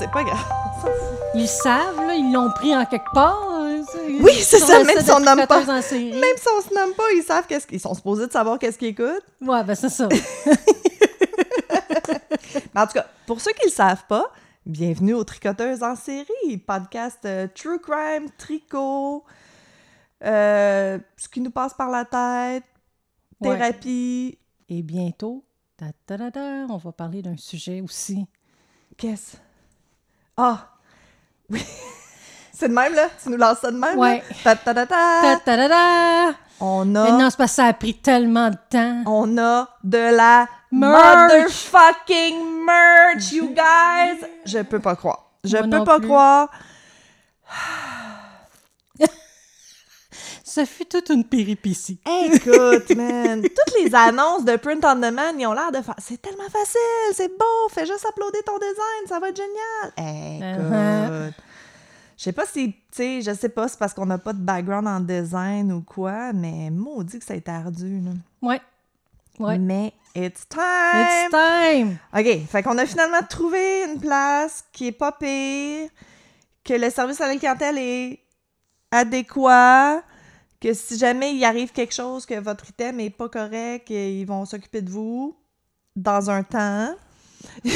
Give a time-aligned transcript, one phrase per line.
[0.00, 0.44] c'est pas grave.
[1.34, 3.40] Ils savent, là, ils l'ont pris en quelque part.
[3.52, 3.82] hein,
[4.20, 5.64] Oui, c'est ça, même si on nomme pas.
[5.64, 8.76] Même si on se nomme pas, ils savent qu'est-ce qu'ils sont supposés de savoir qu'est-ce
[8.78, 9.22] qu'ils écoutent.
[9.40, 10.08] Ouais, ben c'est ça.
[12.74, 14.32] Mais en tout cas, pour ceux qui le savent pas,
[14.66, 19.22] bienvenue aux Tricoteuses en série, podcast euh, True Crime, Tricot,
[20.24, 22.64] euh, ce qui nous passe par la tête,
[23.40, 23.56] Ouais.
[23.56, 24.36] thérapie.
[24.68, 25.44] Et bientôt,
[25.76, 26.16] ta, ta,
[26.68, 28.26] on va parler d'un sujet aussi.
[28.96, 29.36] Qu'est-ce?
[30.42, 30.58] Ah!
[31.50, 31.62] Oui!
[32.52, 33.08] C'est de même, là?
[33.22, 33.98] Tu nous lances ça de même?
[33.98, 34.22] Ouais.
[34.44, 34.54] Là?
[34.54, 34.96] Ta, ta, ta, ta.
[35.22, 36.34] Ta, ta, ta, ta.
[36.62, 39.02] On Mais a, non, c'est parce que ça a pris tellement de temps.
[39.06, 40.92] on a de la Merch.
[41.30, 44.26] motherfucking merch, you guys!
[44.44, 45.30] Je peux pas croire.
[45.42, 46.06] Je Moi peux pas plus.
[46.08, 46.50] croire.
[50.50, 52.00] Ça fut toute une péripétie.
[52.24, 56.20] Écoute, man, toutes les annonces de Print on Demand, ils ont l'air de faire c'est
[56.20, 60.56] tellement facile, c'est beau, fais juste uploader ton design, ça va être génial.
[60.56, 60.72] Écoute.
[60.72, 61.32] Uh-huh.
[62.16, 64.40] Je sais pas si, tu sais, je sais pas, c'est parce qu'on n'a pas de
[64.40, 68.10] background en design ou quoi, mais maudit que ça été ardu, là.
[68.42, 68.60] Ouais.
[69.38, 69.56] Ouais.
[69.56, 71.00] Mais it's time!
[71.00, 71.96] It's time!
[72.12, 75.90] OK, fait qu'on a finalement trouvé une place qui est pas pire,
[76.64, 78.18] que le service à la clientèle est
[78.90, 80.02] adéquat,
[80.60, 84.44] que si jamais il arrive quelque chose, que votre item est pas correct, ils vont
[84.44, 85.36] s'occuper de vous
[85.96, 86.94] dans un temps.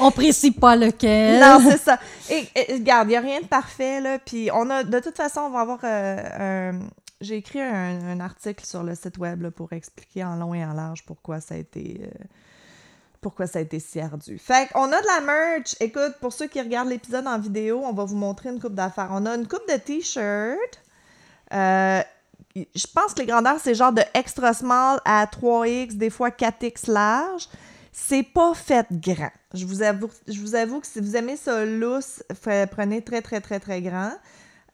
[0.00, 1.40] On précise pas lequel.
[1.40, 1.98] Non, c'est ça.
[2.30, 4.18] Et, et, regarde, il n'y a rien de parfait, là.
[4.18, 6.80] Puis on a, de toute façon, on va avoir euh, un...
[7.20, 10.64] J'ai écrit un, un article sur le site web là, pour expliquer en long et
[10.64, 12.00] en large pourquoi ça a été...
[12.02, 12.24] euh,
[13.20, 14.36] pourquoi ça a été si ardu.
[14.38, 15.76] Fait qu'on a de la merch.
[15.78, 19.10] Écoute, pour ceux qui regardent l'épisode en vidéo, on va vous montrer une coupe d'affaires.
[19.12, 20.81] On a une coupe de t-shirts.
[21.52, 22.02] Euh,
[22.54, 26.90] je pense que les grandeurs, c'est genre de extra small à 3X, des fois 4X
[26.90, 27.48] large.
[27.92, 29.30] C'est pas fait grand.
[29.54, 32.22] Je vous avoue, je vous avoue que si vous aimez ça lousse,
[32.70, 34.12] prenez très, très, très, très grand.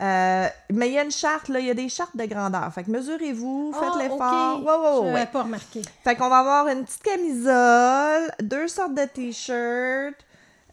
[0.00, 2.72] Euh, mais il y a une charte, là, il y a des chartes de grandeur.
[2.72, 4.58] Fait que mesurez-vous, faites Ah, l'effort.
[4.60, 4.66] ok.
[4.66, 5.82] Ouais, ouais, Je ouais, pas remarqué.
[6.04, 10.14] Fait qu'on va avoir une petite camisole, deux sortes de t-shirts.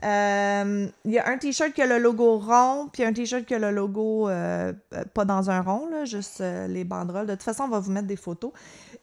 [0.05, 3.53] Euh, Il y a un t-shirt qui a le logo rond, puis un t-shirt qui
[3.55, 7.25] a le logo euh, euh, pas dans un rond, là, juste euh, les banderoles.
[7.27, 8.51] De toute façon, on va vous mettre des photos.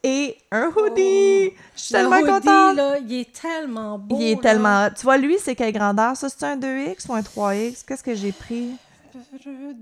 [0.05, 1.51] Et un hoodie!
[1.75, 2.75] Je suis Le tellement hoodie, contente!
[2.75, 4.17] là, il est tellement beau.
[4.19, 4.41] Il est là.
[4.41, 4.89] tellement...
[4.95, 6.15] Tu vois, lui, c'est quelle grandeur?
[6.17, 7.83] Ça, c'est un 2X ou un 3X?
[7.87, 8.71] Qu'est-ce que j'ai pris?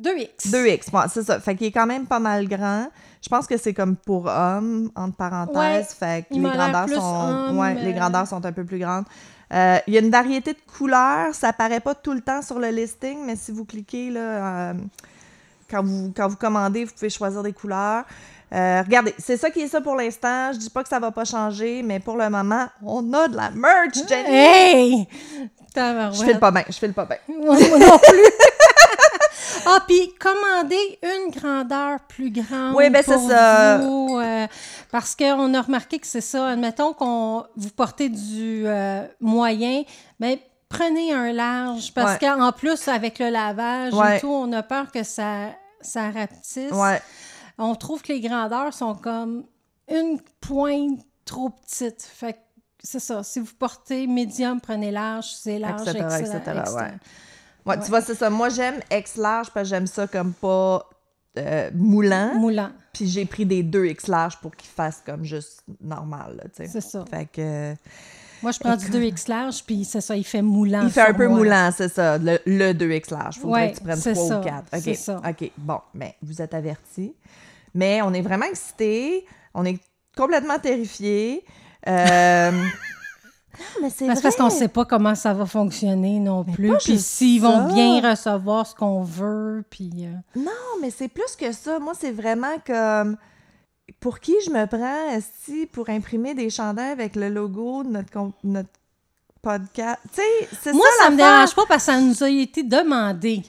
[0.04, 0.50] 2X.
[0.52, 1.40] 2X, bon, c'est ça.
[1.40, 2.88] Fait qu'il est quand même pas mal grand.
[3.24, 5.56] Je pense que c'est comme pour homme, entre parenthèses.
[5.58, 6.96] Ouais, fait que les grandeurs sont.
[7.50, 9.06] homme, ouais, les grandeurs sont un peu plus grandes.
[9.54, 11.34] Euh, Il y a une variété de couleurs.
[11.34, 14.20] Ça apparaît pas tout le temps sur le listing, mais si vous cliquez là,
[14.70, 14.74] euh,
[15.70, 18.06] quand, vous, quand vous commandez, vous pouvez choisir des couleurs.
[18.54, 20.52] Euh, regardez, c'est ça qui est ça pour l'instant.
[20.52, 23.36] Je dis pas que ça va pas changer, mais pour le moment, on a de
[23.38, 24.28] la merch, Jenny!
[24.30, 25.08] Hey!
[25.74, 27.18] Je file pas bien, je file pas bien.
[27.30, 28.50] Moi moi non plus.
[29.66, 32.76] ah, puis commander une grandeur plus grande.
[32.76, 33.78] Oui, ben, c'est ça.
[33.78, 34.48] vous, euh,
[34.92, 36.50] parce qu'on a remarqué que c'est ça.
[36.50, 39.84] Admettons qu'on vous portez du euh, moyen,
[40.20, 41.94] mais prenez un large.
[41.94, 42.20] Parce Ouais.
[42.30, 44.18] qu'en plus, avec le lavage Ouais.
[44.18, 45.50] et tout, on a peur que ça,
[45.82, 46.72] ça rapetisse.
[46.72, 47.02] Ouais.
[47.58, 49.44] On trouve que les grandeurs sont comme
[49.90, 52.02] une pointe trop petite.
[52.02, 52.40] Fait que
[52.84, 53.22] c'est ça.
[53.24, 55.26] Si vous portez médium, prenez large.
[55.26, 56.62] Si c'est large, Etc., etc..
[57.66, 57.80] ouais.
[57.80, 58.30] Tu vois, c'est ça.
[58.30, 60.88] Moi, j'aime X large parce que j'aime ça comme pas
[61.38, 62.34] euh, moulant.
[62.36, 62.72] Moulant.
[62.94, 66.64] Puis j'ai pris des 2 X large pour qu'ils fassent comme juste normal, là, tu
[66.64, 66.68] sais.
[66.68, 67.06] C'est ça.
[67.10, 67.76] Fait que...
[68.42, 70.82] Moi, je prends du 2X large, puis c'est ça, il fait moulant.
[70.84, 71.38] Il fait un peu moi.
[71.38, 72.18] moulant, c'est ça.
[72.18, 73.38] Le, le 2 X large.
[73.38, 74.58] Faudrait Ouais, que tu prennes c'est 3 ça, ou 4.
[74.74, 74.80] OK.
[74.84, 75.22] c'est ça.
[75.28, 75.52] OK.
[75.58, 77.14] Bon, mais vous êtes avertis.
[77.76, 79.26] Mais on est vraiment excités.
[79.54, 79.80] On est
[80.18, 81.46] complètement terrifiés.
[81.88, 82.52] Euh...
[83.82, 86.70] mais c'est Mais parce qu'on ne sait pas comment ça va fonctionner non plus.
[86.70, 89.92] pas Puis s'ils vont bien recevoir ce qu'on veut, puis...
[90.00, 90.52] euh, Non,
[90.82, 91.80] mais c'est plus que ça.
[91.80, 93.18] Moi, c'est vraiment comme.
[94.00, 98.32] Pour qui je me prends, si pour imprimer des chandails avec le logo de notre,
[98.44, 98.70] notre
[99.42, 100.00] podcast?
[100.14, 101.06] Tu sais, c'est Moi, ça.
[101.06, 103.44] ça me dérange pas parce que ça nous a été demandé.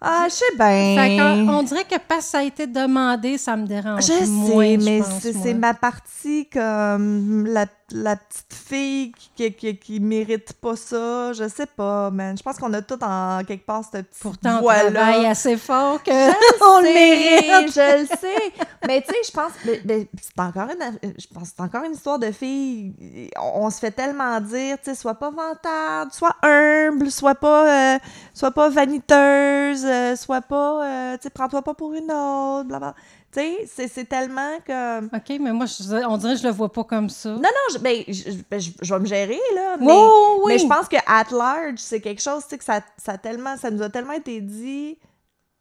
[0.00, 1.48] Ah, je sais bien.
[1.48, 4.84] on dirait que parce que ça a été demandé, ça me dérange Je moins, sais,
[4.84, 5.02] mais
[5.42, 11.32] c'est ma partie comme la, la petite fille qui, qui, qui mérite pas ça.
[11.32, 12.36] Je sais pas, man.
[12.36, 14.90] Je pense qu'on a tout en quelque part cette petite Pourtant, on voix-là.
[14.90, 17.72] travaille assez fort que on le mérite.
[17.72, 18.52] Je le sais.
[18.86, 19.52] Mais tu sais, je pense.
[19.64, 21.14] mais- mais c'est encore une.
[21.18, 22.92] Je pense que c'est encore une histoire de fille.
[23.40, 27.94] On, on se fait tellement dire, tu sais, sois pas vantarde, sois humble, sois pas,
[27.94, 27.98] euh,
[28.34, 30.84] sois pas vaniteuse, euh, sois pas.
[30.84, 32.94] euh, tu sais, prends-toi pas pour une autre, blablabla.
[33.36, 35.10] Tu sais, c'est- c'est tellement comme...
[35.14, 37.28] OK, mais moi, je- on dirait que je le vois pas comme ça.
[37.30, 39.86] Non, non, je, ben, je, ben, je- je vais me gérer, là, mais...
[39.90, 40.52] Oh, oui!
[40.54, 43.56] Mais je pense que at large, c'est quelque chose, tu sais, que ça, ça, tellement,
[43.58, 44.96] ça nous a tellement été dit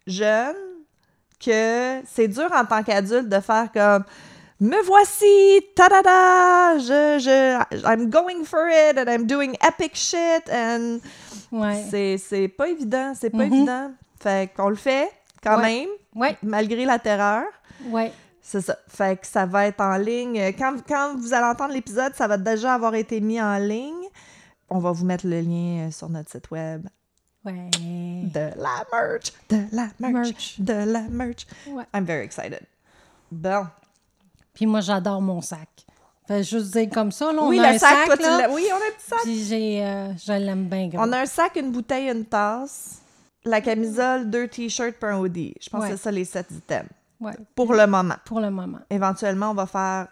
[0.08, 0.56] jeune
[1.44, 4.06] que c'est dur en tant qu'adulte de faire comme
[4.62, 9.96] me voici, ta da da, je, je, I'm going for it and I'm doing epic
[9.96, 11.00] shit and
[11.52, 11.84] Ouais.
[11.92, 13.54] c'est, c'est pas évident, c'est pas Mhm.
[13.54, 13.92] évident.
[14.22, 15.12] Fait qu'on le fait
[15.44, 15.62] quand Ouais.
[15.82, 17.44] même, Ouais, malgré la terreur.
[17.88, 18.12] Ouais.
[18.42, 18.78] C'est ça.
[18.88, 20.38] Fait que ça va être en ligne.
[20.58, 24.06] Quand, quand vous allez entendre l'épisode, ça va déjà avoir été mis en ligne.
[24.70, 26.86] On va vous mettre le lien euh, sur notre site web.
[27.44, 27.70] Ouais.
[27.74, 30.56] De la merch, de la merch, Merch.
[30.60, 31.48] de la merch.
[31.68, 31.84] Ouais.
[31.94, 32.62] I'm very excited.
[33.32, 33.68] Bon.
[34.54, 35.70] Puis moi, j'adore mon sac.
[36.28, 38.50] Fait juste dire comme ça, là, on oui, a le un sac, sac, toi, là,
[38.52, 39.20] Oui, on a un petit sac.
[39.24, 41.00] puis j'ai, euh, je l'aime bien gros.
[41.02, 43.00] On a un sac, une bouteille, une tasse,
[43.44, 45.54] la camisole, deux t-shirts puis un hoodie.
[45.62, 45.90] Je pense Ouais.
[45.92, 46.90] que c'est ça les sept items.
[47.22, 48.16] Ouais, Pour le moment.
[48.26, 48.80] pour le moment.
[48.90, 50.08] Éventuellement, on va faire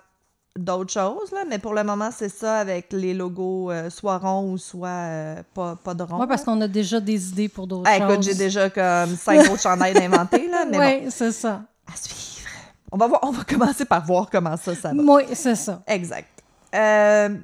[0.58, 4.52] d'autres choses, là, mais pour le moment, c'est ça avec les logos euh, soit ronds
[4.52, 6.18] ou soit euh, pas, pas de ronds.
[6.18, 8.12] Moi, parce qu'on a déjà des idées pour d'autres Ah, choses.
[8.12, 11.64] écoute, j'ai déjà comme cinq autres chandails d'inventer, là, mais Oui, c'est ça.
[11.92, 12.48] à suivre.
[12.92, 15.02] On va, voir, on va commencer par voir comment ça, ça va.
[15.04, 15.82] Oui, c'est ça.
[15.88, 16.30] Exact.
[16.76, 17.36] Euh,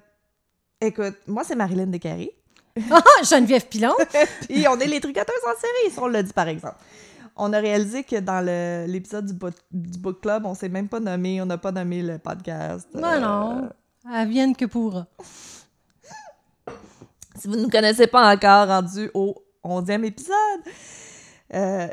[0.79, 2.29] écoute, moi, c'est Marilyn Descaries.
[2.91, 3.93] Ah, Geneviève Pilon.
[4.47, 6.75] Puis on est les tricoteuses en série, ça, on l'a dit par exemple.
[7.41, 8.43] On a réalisé que dans
[8.87, 12.01] l'épisode du, book- du book club, on s'est même pas nommé, on n'a pas nommé
[12.01, 12.87] le podcast.
[12.93, 13.69] Non, Euh, non.
[14.13, 15.07] Elle vienne que pourra.
[17.35, 20.33] Si vous ne nous connaissez pas encore, rendu au 11e épisode,
[21.53, 21.87] euh,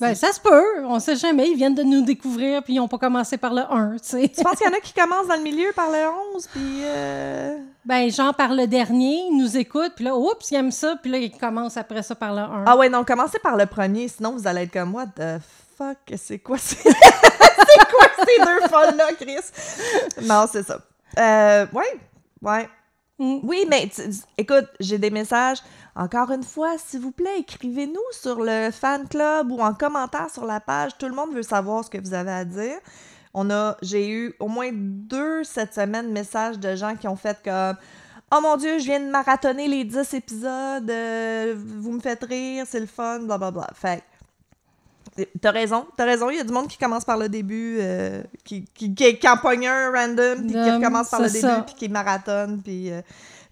[0.00, 0.84] Ben, ça se peut.
[0.84, 1.48] On sait jamais.
[1.50, 4.28] Ils viennent de nous découvrir, puis ils n'ont pas commencé par le 1, tu sais.
[4.28, 5.98] tu penses qu'il y en a qui commencent dans le milieu par le
[6.34, 6.80] 11, puis...
[6.84, 10.96] euh, Ben, genre par le dernier, ils nous écoutent, puis là, oups, ils aiment ça,
[11.00, 12.64] puis là, ils commencent après ça par le 1.
[12.66, 15.06] Ah ouais, non, commencez par le premier, sinon vous allez être comme moi.
[15.06, 15.40] The
[15.78, 16.76] fuck, c'est quoi ces...
[16.82, 20.22] c'est quoi ces deux folles-là, Chris?
[20.22, 20.78] Non, c'est ça.
[21.18, 22.00] Euh, ouais,
[22.42, 22.68] ouais.
[23.18, 23.38] Mm.
[23.44, 23.90] Oui, mais
[24.38, 25.58] écoute, j'ai des messages.
[25.94, 30.44] Encore une fois, s'il vous plaît, écrivez-nous sur le fan club ou en commentaire sur
[30.44, 30.92] la page.
[30.98, 32.78] Tout le monde veut savoir ce que vous avez à dire.
[33.34, 37.38] On a, j'ai eu au moins deux cette semaine messages de gens qui ont fait
[37.44, 37.76] comme
[38.32, 42.64] Oh mon Dieu, je viens de marathonner les 10 épisodes, euh, vous me faites rire,
[42.66, 43.68] c'est le fun, blablabla.
[43.74, 44.02] Fait que,
[45.40, 46.28] T'as raison, t'as raison.
[46.30, 49.28] Il y a du monde qui commence par le début, euh, qui, qui, qui, qui
[49.28, 52.60] en pogne un random, puis qui recommence par le début, puis qui marathonne.
[52.62, 53.00] Puis euh,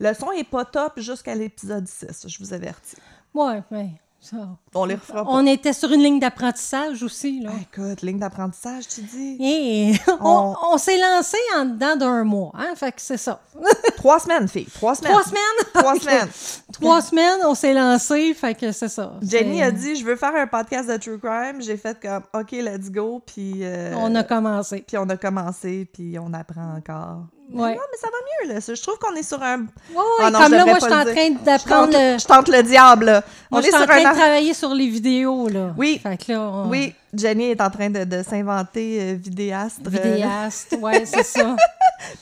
[0.01, 2.97] le son est pas top jusqu'à l'épisode 6, je vous avertis.
[3.35, 3.91] Ouais, ouais.
[4.25, 4.37] Ça.
[4.77, 5.31] On les refera pas.
[5.33, 7.51] On était sur une ligne d'apprentissage aussi, là.
[7.53, 9.37] Ah, écoute, ligne d'apprentissage, tu dis?
[9.41, 12.73] Et on, On- on s'est lancé en dedans d'un mois, hein?
[12.77, 13.41] Fait que c'est ça.
[13.97, 14.67] Trois semaines, fille.
[14.67, 15.11] Trois semaines.
[15.13, 15.73] Trois semaines?
[15.75, 16.29] Trois semaines.
[16.73, 19.15] Trois semaines, on s'est lancé, fait que c'est ça.
[19.23, 21.61] Jenny a dit Je veux faire un podcast de True Crime.
[21.61, 23.21] J'ai fait comme OK, let's go.
[23.27, 24.85] Puis, euh, On a commencé.
[24.87, 27.25] puis on a commencé, puis on apprend encore.
[27.55, 27.75] Ouais.
[27.75, 28.61] Non, mais ça va mieux, là.
[28.61, 29.61] Je trouve qu'on est sur un.
[29.61, 29.67] Ouais,
[30.21, 32.19] Ah non, comme là, moi, je suis en train Je d'apprendre le...
[32.19, 33.23] je tente le diable, là.
[33.51, 34.13] Moi, on je est suis en train un.
[34.13, 35.75] de travailler sur les vidéos, là.
[35.77, 36.01] Oui.
[36.03, 36.69] Fait que là, on...
[36.69, 39.81] Oui, Jenny est en train de, de s'inventer euh, vidéastre.
[39.87, 41.57] euh, Vidéaste, ouais, c'est ça.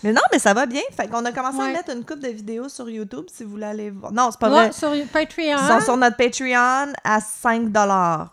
[0.02, 0.82] Mais non, mais ça va bien.
[0.96, 3.66] Fait qu'on a commencé à mettre une coupe de vidéos sur YouTube si vous voulez
[3.66, 4.12] aller voir.
[4.12, 4.66] Non, c'est pas vrai.
[4.66, 5.56] Ouais, sur Patreon.
[5.58, 8.30] Ils sont sur notre Patreon à 5 Ah,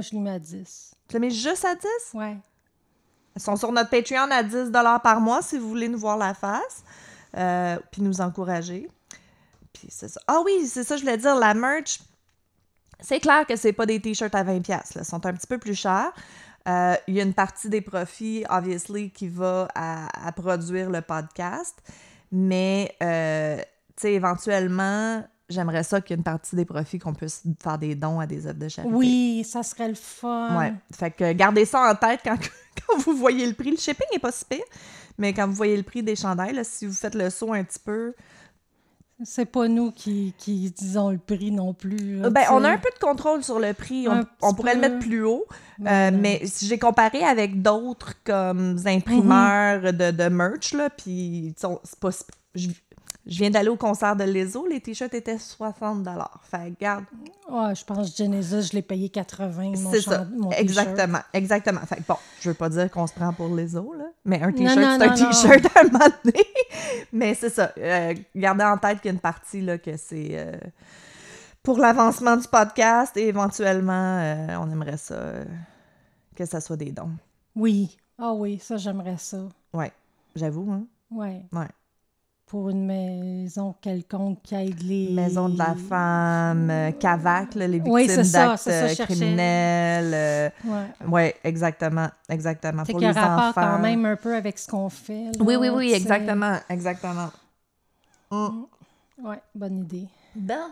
[0.00, 0.92] je l'ai mis à 10.
[1.08, 1.82] Tu l'as mis juste à 10?
[2.14, 2.36] Ouais.
[3.36, 4.70] Sont sur notre Patreon à 10
[5.02, 6.84] par mois si vous voulez nous voir la face.
[7.36, 8.88] euh, puis nous encourager.
[9.74, 10.20] Puis c'est ça.
[10.26, 12.00] Ah oui, c'est ça, je voulais dire, la merch.
[13.00, 14.68] C'est clair que c'est pas des t-shirts à 20$.
[14.70, 14.82] Là.
[14.96, 16.12] Ils sont un petit peu plus chers.
[16.66, 21.02] Euh, Il y a une partie des profits, obviously, qui va à, à produire le
[21.02, 21.76] podcast.
[22.32, 23.64] Mais, euh, tu
[24.00, 27.94] sais, éventuellement, j'aimerais ça qu'il y ait une partie des profits qu'on puisse faire des
[27.94, 28.94] dons à des œuvres de charité.
[28.94, 30.58] Oui, ça serait le fun.
[30.58, 30.74] Ouais.
[30.92, 32.36] Fait que gardez ça en tête quand,
[32.88, 33.70] quand vous voyez le prix.
[33.70, 34.64] Le shipping n'est pas si pire,
[35.18, 37.62] mais quand vous voyez le prix des chandails, là, si vous faites le saut un
[37.64, 38.14] petit peu,
[39.24, 42.18] C'est pas nous qui, qui disons le prix non plus.
[42.20, 44.06] là, ben, on a un peu de contrôle sur le prix.
[44.08, 45.46] On, on pourrait le mettre plus haut.
[45.78, 49.92] Mais Euh, mais si j'ai comparé avec d'autres comme imprimeurs Mhm.
[49.92, 52.10] de, de merch, là, puis c'est pas
[53.26, 56.06] je, viens d'aller au concert de Leso, les t-shirts étaient 60
[56.42, 57.04] Fait que, garde,
[57.48, 59.72] Ouais, je pense que Genesis, je l'ai payé 80.
[59.78, 60.26] mon c'est ça.
[60.36, 60.50] mon.
[60.50, 61.80] Exactement, exactement.
[61.80, 64.52] Fait que bon, je veux pas dire qu'on se prend pour Leso, là, mais un
[64.52, 66.44] t-shirt, c'est un t-shirt à un moment donné.
[67.12, 67.72] mais c'est ça.
[67.78, 70.56] euh, gardez en tête qu'il y a une partie, là, que c'est euh,
[71.62, 75.16] pour l'avancement du podcast et éventuellement, euh, on aimerait ça,
[76.34, 77.12] que ça soit des dons.
[77.54, 77.96] Oui.
[78.18, 79.48] Ah oui, ça, j'aimerais ça.
[79.72, 79.92] Ouais,
[80.34, 80.86] j'avoue, hein.
[81.10, 81.42] Ouais.
[81.52, 81.68] Ouais.
[82.46, 85.08] Pour une maison quelconque qui aide les...
[85.12, 88.94] Maison de la femme, euh, CAVAC, là, les victimes Oui, c'est ça, d'actes c'est ça,
[88.94, 90.14] je euh, criminels.
[90.14, 90.86] euh, Ouais.
[91.08, 92.84] ouais, exactement, exactement.
[92.84, 93.60] Fait Pour qu'il y les a rapport enfants.
[93.76, 95.24] quand même un peu avec ce qu'on fait.
[95.24, 95.96] là, Oui, oui, oui, sais.
[95.96, 97.30] exactement, exactement.
[98.30, 98.64] Mm.
[99.24, 100.06] Ouais, bonne idée.
[100.36, 100.70] Ben,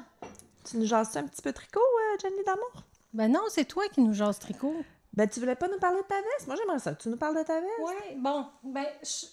[0.64, 2.85] tu nous jases un petit peu tricot, euh, Jenny d'amour?
[3.12, 4.76] Ben non, c'est toi qui nous jase tricot.
[5.12, 6.47] Ben, tu voulais pas nous parler de ta veste?
[6.47, 6.95] Moi, j'aimerais ça.
[6.95, 7.78] que Tu nous parles de ta veste?
[7.81, 9.26] Ouais, bon, ben, je-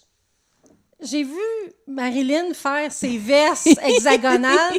[1.02, 1.38] j'ai vu
[1.86, 4.78] Marilyn faire ses vestes hexagonales.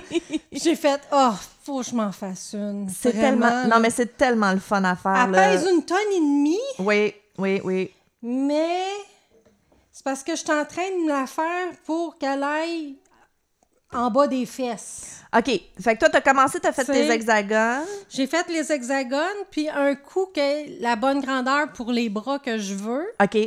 [0.51, 1.31] J'ai fait, oh,
[1.63, 2.89] faut que je m'en fasse une.
[2.89, 3.65] C'est tellement...
[3.67, 5.49] Non, mais c'est tellement le fun à faire, Elle là.
[5.51, 7.91] pèse une tonne et demie, Oui, oui, oui.
[8.21, 8.83] mais
[9.91, 12.95] c'est parce que je suis en train de me la faire pour qu'elle aille
[13.93, 15.17] en bas des fesses.
[15.37, 15.45] OK.
[15.81, 17.85] Fait que toi, t'as commencé, t'as fait tes hexagones.
[18.09, 19.19] J'ai fait les hexagones,
[19.51, 23.05] puis un coup que la bonne grandeur pour les bras que je veux.
[23.21, 23.37] OK.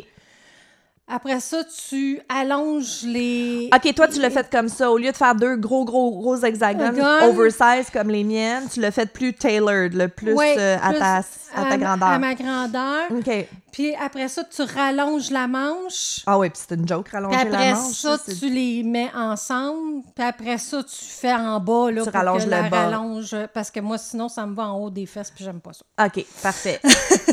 [1.08, 1.58] Après ça,
[1.88, 3.70] tu allonges les...
[3.72, 4.90] OK, toi, tu l'as fait comme ça.
[4.90, 7.30] Au lieu de faire deux gros, gros, gros hexagones Hexagone.
[7.30, 10.98] oversize comme les miennes, tu l'as fait plus tailored, le plus Ouais, euh, à, plus
[10.98, 11.16] ta,
[11.54, 12.08] à ta grandeur.
[12.08, 13.02] À ma grandeur.
[13.10, 13.46] OK.
[13.76, 16.22] Puis après ça, tu rallonges la manche.
[16.24, 17.92] Ah oui, puis c'est une joke, rallonger après la manche.
[17.94, 20.02] ça, c'est- tu les mets ensemble.
[20.14, 22.84] Puis après ça, tu fais en bas, là, Tu pour rallonges que la le bas.
[22.88, 23.36] rallonge.
[23.52, 25.84] Parce que moi, sinon, ça me va en haut des fesses, puis j'aime pas ça.
[26.06, 26.80] OK, parfait.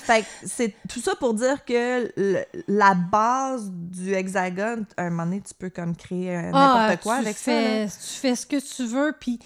[0.00, 5.10] fait que c'est tout ça pour dire que le- la base du hexagone, à un
[5.10, 7.52] moment donné, tu peux comme créer euh, n'importe Ah, quoi tu avec ça.
[7.52, 7.86] là.
[7.86, 9.40] Tu fais ce que tu veux, puis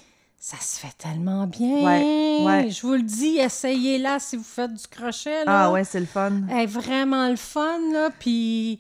[0.46, 1.76] ça se fait tellement bien.
[1.86, 2.70] Ouais, ouais.
[2.70, 5.42] Je vous le dis, essayez-la si vous faites du crochet.
[5.46, 5.64] Là.
[5.68, 6.32] Ah ouais, c'est le fun.
[6.50, 8.78] Elle est vraiment le fun, là, puis...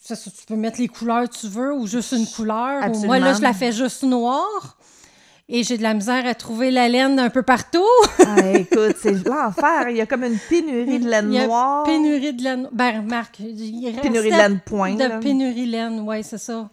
[0.00, 2.88] ça, tu peux mettre les couleurs que tu veux ou juste une couleur.
[2.88, 4.78] Ou moi, là, je la fais juste noire.
[5.48, 7.82] Et j'ai de la misère à trouver la laine un peu partout.
[8.24, 9.88] Ah, écoute, c'est l'enfer.
[9.90, 11.82] Il y a comme une pénurie de laine Il y a noire.
[11.82, 12.68] Pénurie de laine.
[12.70, 15.18] Ben, remarque, il reste Pénurie de laine point, De là.
[15.18, 16.68] pénurie de laine, oui, c'est ça.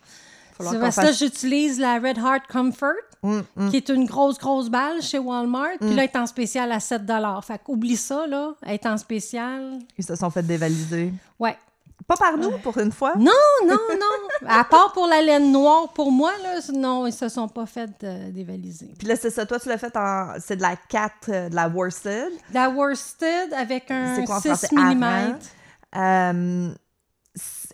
[0.57, 2.93] C'est parce que fasse- là, j'utilise la Red Heart Comfort,
[3.25, 3.69] Hum, hum.
[3.71, 5.77] qui est une grosse, grosse balle chez Walmart.
[5.79, 7.01] Puis là, elle est en spécial à 7
[7.43, 8.53] Fait qu'oublie ça, là.
[8.61, 9.79] Elle est en spécial.
[9.97, 11.11] Ils se sont fait dévaliser.
[11.39, 11.57] Ouais.
[12.07, 13.13] Pas par nous, pour une fois?
[13.17, 13.31] Non,
[13.65, 14.47] non, non.
[14.47, 17.89] À part pour la laine noire, pour moi, là, non, ils se sont pas fait
[18.03, 18.93] euh, dévaliser.
[18.99, 19.45] Puis là, c'est ça.
[19.45, 20.33] Toi, tu l'as fait en...
[20.39, 22.31] C'est de la 4, euh, de la worsted.
[22.53, 24.67] La worsted avec un quoi en 6 français?
[24.71, 25.39] mm.
[25.97, 26.73] Euh,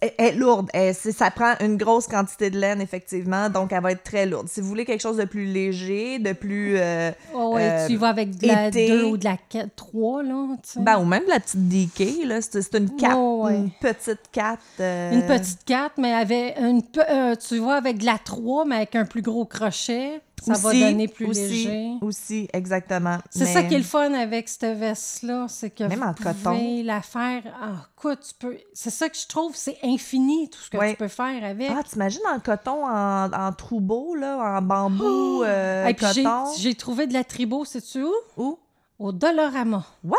[0.01, 0.69] elle est lourde.
[0.73, 4.47] Elle- ça prend une grosse quantité de laine, effectivement, donc elle va être très lourde.
[4.49, 6.75] Si vous voulez quelque chose de plus léger, de plus...
[6.77, 8.87] euh, Oh, ouais, Euh, tu y vas avec de la été.
[8.87, 10.47] 2 ou de la 4, 3, là.
[10.63, 10.79] tu sais.
[10.81, 13.55] ben, ou même la petite DK, là, c'est une 4, Oh, ouais.
[13.57, 14.59] une petite 4.
[14.79, 18.77] euh, Une petite 4, mais avec une, euh, tu vois avec de la 3, mais
[18.77, 20.19] avec un plus gros crochet.
[20.43, 21.91] Ça va donner plus aussi, léger.
[22.01, 23.17] Aussi, exactement.
[23.29, 26.13] C'est Mais- ça qui est le fun avec cette veste-là, c'est que Même vous en
[26.13, 26.83] pouvez coton.
[26.83, 27.43] la faire...
[27.61, 28.57] Ah, écoute, tu peux...
[28.73, 30.91] C'est ça que je trouve, c'est infini tout ce que Ouais.
[30.91, 31.69] tu peux faire avec.
[31.71, 35.89] Ah, t'imagines en coton, en, en troupeau, là, en bambou, euh, Oh!
[35.89, 36.45] Et puis j'ai- coton?
[36.57, 38.13] j'ai trouvé de la tribo, sais-tu où?
[38.37, 38.57] Où?
[38.97, 39.83] Au Dolorama.
[40.03, 40.17] What?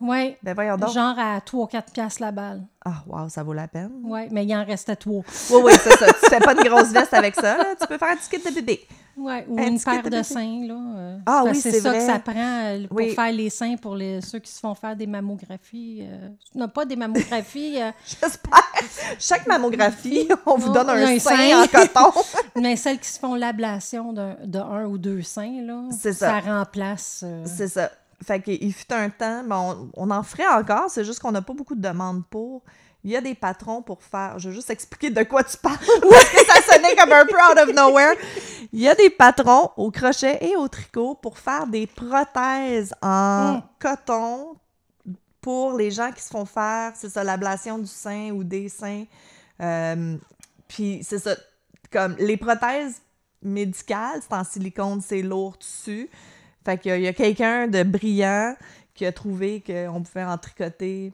[0.00, 0.36] Oui.
[0.42, 0.90] Ben voyons donc.
[0.92, 2.62] Genre à 3 ou 4 piastres la balle.
[2.84, 3.90] Ah, wow, ça vaut la peine.
[4.04, 5.22] Oui, mais il en restait 3.
[5.50, 6.06] Oui, oui, c'est ça.
[6.12, 7.64] Tu fais pas de grosse veste avec ça, là.
[7.80, 8.86] Tu peux faire un petit kit de bébé.
[9.18, 10.74] Oui, ou Un une paire de seins, là.
[10.96, 11.98] euh, Ah oui, c'est ça vrai.
[12.00, 13.14] que ça prend euh, pour Oui.
[13.14, 16.00] faire les seins pour les, ceux qui se font faire des mammographies.
[16.02, 18.60] euh, non, pas des mammographies, euh, J'espère.
[19.18, 21.62] Chaque mammographie, on vous Non, donne un, un sein, sein.
[21.62, 22.20] en coton.
[22.60, 25.84] mais celles qui se font l'ablation d'un- de un ou deux seins, là.
[25.98, 26.12] Ça.
[26.12, 27.22] Ça remplace.
[27.24, 27.90] euh, c'est ça.
[28.22, 31.42] Fait qu'il fut un temps, bon, on, on en ferait encore, c'est juste qu'on n'a
[31.42, 32.62] pas beaucoup de demandes pour.
[33.06, 34.36] Il y a des patrons pour faire.
[34.40, 35.78] Je vais juste expliquer de quoi tu parles.
[36.10, 38.14] Parce que ça sonnait comme un peu out of nowhere.
[38.72, 43.58] Il y a des patrons au crochet et au tricot pour faire des prothèses en
[43.58, 43.62] Mm.
[43.78, 44.56] coton
[45.40, 49.04] pour les gens qui se font faire, c'est ça, l'ablation du sein ou des seins.
[49.62, 50.16] Euh,
[50.66, 51.36] Puis c'est ça,
[51.92, 53.00] comme les prothèses
[53.40, 56.10] médicales, c'est en silicone, c'est lourd dessus.
[56.64, 58.56] Fait qu'il y a- il y a quelqu'un de brillant
[58.94, 61.12] qui a trouvé qu'on pouvait en tricoter,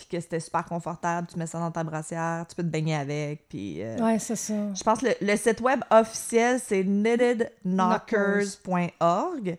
[0.00, 1.26] puis que c'était super confortable.
[1.30, 3.82] Tu mets ça dans ta brassière, tu peux te baigner avec, puis...
[3.82, 4.54] euh, Ouais, c'est ça.
[4.74, 9.58] je pense que le, le site web officiel, c'est knittedknockers.org.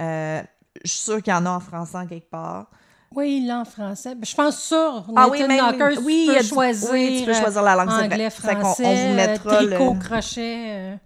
[0.00, 0.42] Euh,
[0.84, 2.66] je suis sûre qu'il y en a en français en quelque part.
[3.14, 4.14] Oui, il l'a en français.
[4.14, 7.16] Ben, Je pense sur Ah oui, même- Knockers, oui, il tu peux a choisir, oui,
[7.20, 10.00] tu peux choisir la langue, euh, anglais, qu'on- on français, vous mettra euh, tricot, le-
[10.00, 10.66] crochet.
[10.68, 10.96] euh,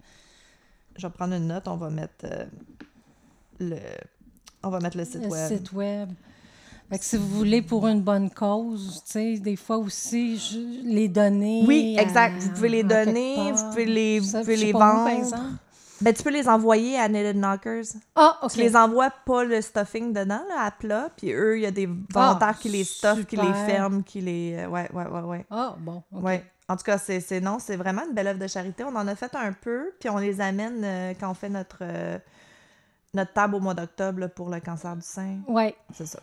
[0.97, 2.45] Je vais prendre une note, on va mettre euh,
[3.59, 3.77] le...
[4.63, 5.47] On va mettre le site le web.
[5.47, 6.09] site web.
[6.91, 10.85] Fait que si vous voulez pour une bonne cause, tu sais, des fois aussi, je-
[10.87, 11.63] les donner.
[11.65, 12.35] Oui, à- exact.
[12.41, 13.53] Vous pouvez les donner, part.
[13.55, 15.09] vous pouvez les, vous pouvez les pas où, par vendre.
[15.17, 15.43] exemple.
[16.01, 17.85] Ben, tu peux les envoyer à Knitted Knockers.
[18.15, 18.51] Ah, OK.
[18.51, 21.71] Tu les envoies pas le stuffing dedans, là, à plat, puis eux, il y a
[21.71, 24.55] des volontaires qui les stuffent, qui les ferment, qui les...
[24.57, 25.45] euh, Ouais, ouais, ouais, ouais.
[25.49, 26.01] Ah, bon.
[26.11, 26.23] OK.
[26.23, 26.43] Ouais.
[26.67, 28.83] En tout cas, c'est non, c'est vraiment une belle œuvre de charité.
[28.83, 31.77] On en a fait un peu, puis on les amène euh, quand on fait notre,
[31.81, 32.17] euh,
[33.13, 35.37] notre table au mois d'octobre pour le cancer du sein.
[35.47, 35.75] Ouais.
[35.93, 36.19] C'est ça.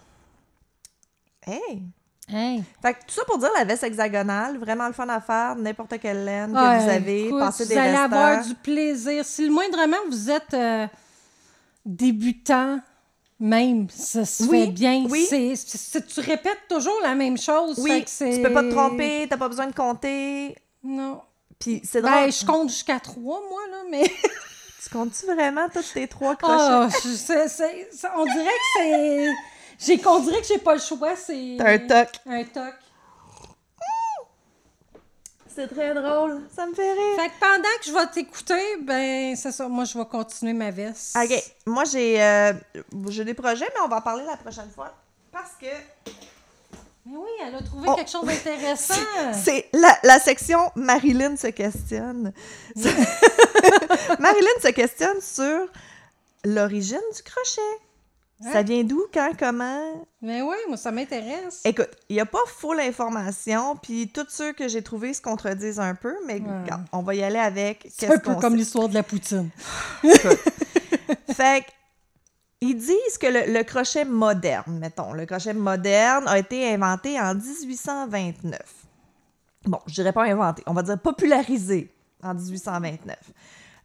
[1.49, 1.83] Hey!
[2.31, 2.62] Hey.
[2.83, 5.99] Fait que tout ça pour dire la veste hexagonale, vraiment le fun à faire, n'importe
[5.99, 8.05] quelle laine que Ouais, vous avez, écoute, passez vous des allez restants.
[8.05, 9.25] avoir du plaisir.
[9.25, 10.87] Si le moindrement vous êtes euh,
[11.87, 12.81] débutant,
[13.40, 15.07] même, ça se Oui, fait bien.
[15.09, 15.26] oui.
[15.31, 17.76] Tu répètes toujours la même chose.
[17.76, 20.57] fait Oui, que tu peux pas te tromper, t'as pas besoin de compter.
[20.83, 21.21] Non.
[21.59, 22.12] Puis c'est drôle.
[22.14, 24.11] Ben, je compte jusqu'à trois, moi, là, mais...
[24.81, 26.57] Tu comptes-tu vraiment tous tes trois crochets?
[26.57, 27.09] Ah, je-
[27.97, 29.26] ça- on dirait que c'est...
[29.78, 31.56] j'ai- On dirait que j'ai pas le choix, c'est...
[31.58, 32.08] T'as un toc.
[32.26, 32.75] Un toc.
[35.54, 36.42] C'est très drôle.
[36.54, 37.16] Ça me fait rire.
[37.16, 40.70] Fait que pendant que je vais t'écouter, ben, c'est ça, moi, je vais continuer ma
[40.70, 41.16] veste.
[41.20, 41.42] OK.
[41.66, 42.52] Moi, j'ai euh,
[43.08, 44.94] j'ai des projets, mais on va en parler la prochaine fois.
[45.32, 45.66] Parce que
[47.06, 47.94] Mais oui, elle a trouvé Oh.
[47.97, 48.94] quelque chose d'intéressant.
[49.35, 52.32] c'est la, la section Marilyn se questionne.
[54.20, 55.66] Marilyn se questionne sur
[56.44, 57.80] l'origine du crochet.
[58.40, 58.62] Ça Hein?
[58.62, 60.07] vient d'où, quand, comment?
[60.23, 61.61] Mais oui, moi, ça m'intéresse.
[61.64, 65.80] Écoute, il n'y a pas full information, puis tous ceux que j'ai trouvés se contredisent
[65.80, 66.61] un peu, mais Ouais.
[66.62, 69.50] regarde, on va y aller avec C'est un peu comme l'histoire de la poutine.
[71.33, 71.71] Fait que,
[72.61, 77.35] ils disent que le, le crochet moderne, mettons, le crochet moderne a été inventé en
[77.35, 78.61] 1829.
[79.64, 81.92] Bon, je dirais pas inventé, on va dire popularisé
[82.23, 83.16] en 1829.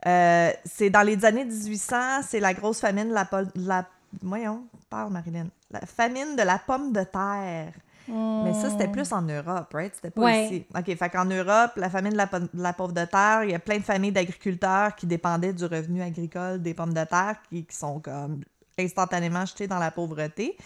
[0.05, 1.95] Euh, c'est dans les années 1800,
[2.27, 3.87] c'est la grosse famine de la, de la
[4.21, 7.73] voyons, parle Marilyn, la famine de la pomme de terre.
[8.05, 9.93] Mais ça, c'était plus en Europe, right?
[9.95, 10.45] C'était pas Ouais.
[10.47, 10.65] ici.
[10.77, 13.55] OK, fait qu'en Europe, la famine de la, de la pauvre de terre, il y
[13.55, 17.63] a plein de familles d'agriculteurs qui dépendaient du revenu agricole des pommes de terre qui,
[17.65, 18.43] qui sont comme
[18.77, 20.57] instantanément jetées dans la pauvreté.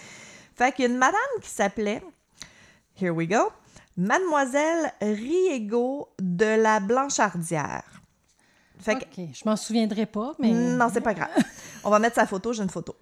[0.55, 2.01] Fait qu'il y a une madame qui s'appelait,
[2.99, 3.51] here we go,
[3.95, 7.83] Mademoiselle Riego de la Blanchardière.
[8.79, 10.51] Fait que OK, je m'en souviendrai pas, mais...
[10.51, 11.29] non, c'est pas grave.
[11.83, 12.95] On va mettre sa photo, j'ai une photo.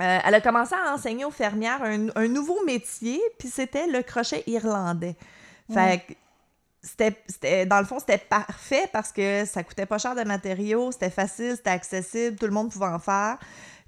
[0.00, 4.02] Euh, elle a commencé à enseigner aux fermières un, un nouveau métier, puis c'était le
[4.02, 5.16] crochet irlandais.
[5.72, 6.14] Fait que
[6.82, 10.92] c'était, c'était- dans le fond, c'était parfait parce que ça coûtait pas cher de matériaux,
[10.92, 13.38] c'était facile, c'était accessible, tout le monde pouvait en faire.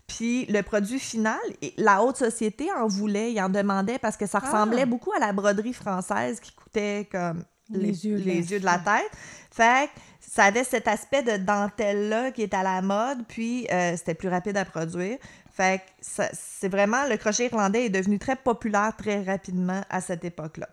[0.08, 1.38] Puis le produit final,
[1.76, 4.86] la haute société en voulait, il en demandait parce que ça ressemblait Ah.
[4.86, 8.58] beaucoup à la broderie française qui coûtait comme les, Les yeux de la- les yeux
[8.60, 9.10] de la tête.
[9.52, 13.96] Fait que ça avait cet aspect de dentelle-là qui est à la mode, puis euh,
[13.96, 15.18] c'était plus rapide à produire.
[15.52, 20.24] Fait que c'est vraiment, le crochet irlandais est devenu très populaire très rapidement à cette
[20.24, 20.68] époque-là.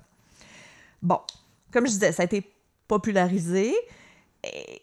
[1.02, 1.20] Bon,
[1.72, 2.50] comme je disais, ça a été
[2.88, 3.74] popularisé.
[4.44, 4.82] Et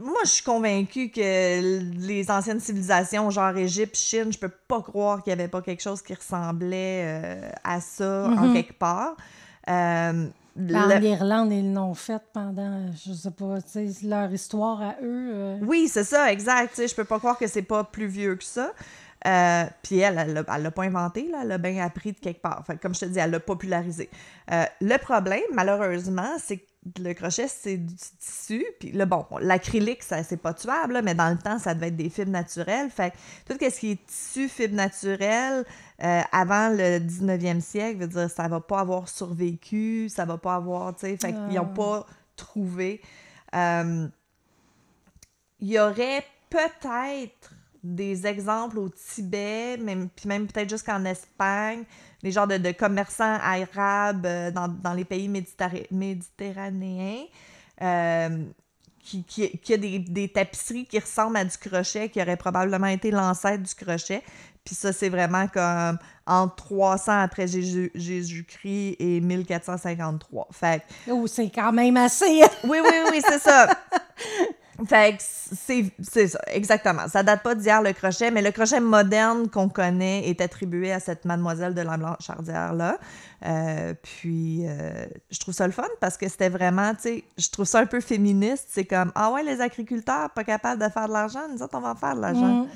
[0.00, 5.22] moi, je suis convaincue que les anciennes civilisations, genre Égypte, Chine, je peux pas croire
[5.22, 8.52] qu'il y avait pas quelque chose qui ressemblait euh, à ça en Mhm.
[8.52, 9.16] quelque part.
[9.68, 10.26] Euh,
[10.56, 13.58] Ben, le- En Irlande, ils l'ont fait pendant, je sais pas,
[14.02, 15.30] leur histoire à eux.
[15.32, 16.82] euh, Oui, c'est ça, exact.
[16.86, 18.72] Je peux pas croire que c'est pas plus vieux que ça.
[19.26, 22.64] Euh, puis elle, elle l'a- pas inventé, là, elle l'a bien appris de quelque part.
[22.66, 24.08] Que comme je te dis, elle l'a popularisé.
[24.50, 26.64] Euh, le problème, malheureusement, c'est que
[26.98, 28.64] le crochet, c'est du tissu.
[28.78, 31.88] Puis le bon, l'acrylique, ça, c'est pas tuable, là, mais dans le temps, ça devait
[31.88, 32.88] être des fibres naturelles.
[32.88, 33.12] Fait
[33.46, 35.66] tout ce qui est tissu, fibres naturelles,
[36.02, 40.54] euh, avant le 19e siècle, veut dire, ça va pas avoir survécu, ça va pas
[40.54, 41.62] avoir, tu sais, fait qu'ils Ah.
[41.62, 42.06] ont pas
[42.36, 43.02] trouvé.
[43.54, 44.08] Euh,
[45.60, 51.84] il y aurait peut-être des exemples au Tibet, même, puis même peut-être jusqu'en Espagne,
[52.22, 57.24] des genres de, de commerçants arabes euh, dans, dans les pays méditerra- méditerranéens,
[57.82, 58.44] euh,
[59.02, 62.86] qui, qui, qui a des, des tapisseries qui ressemblent à du crochet, qui auraient probablement
[62.88, 64.22] été l'ancêtre du crochet.
[64.62, 70.48] Puis ça, c'est vraiment comme entre 300 après Jésus- Jésus-Christ et 1453.
[70.52, 72.42] Fait Oh, c'est quand même assez.
[72.64, 73.68] oui, oui, oui, c'est ça.
[74.86, 77.08] Fait que c'est ça, exactement.
[77.08, 81.00] Ça date pas d'hier, le crochet, mais le crochet moderne qu'on connaît est attribué à
[81.00, 82.98] cette mademoiselle de la Blancharddière-là.
[83.46, 87.48] Euh, puis, euh, je trouve ça le fun parce que c'était vraiment, tu sais, je
[87.50, 88.66] trouve ça un peu féministe.
[88.70, 91.80] C'est comme, ah ouais, les agriculteurs pas capables de faire de l'argent, nous autres, on
[91.80, 92.64] va en faire de l'argent.
[92.64, 92.68] Mm.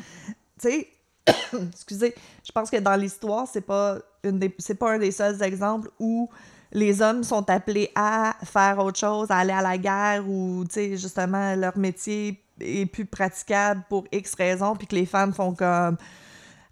[0.60, 0.88] Tu sais,
[1.72, 2.14] excusez,
[2.46, 5.90] je pense que dans l'histoire, c'est pas une des, c'est pas un des seuls exemples
[5.98, 6.28] où
[6.74, 10.74] les hommes sont appelés à faire autre chose, à aller à la guerre ou, tu
[10.74, 15.54] sais, justement, leur métier est plus praticable pour X raisons, puis que les femmes font
[15.54, 15.96] comme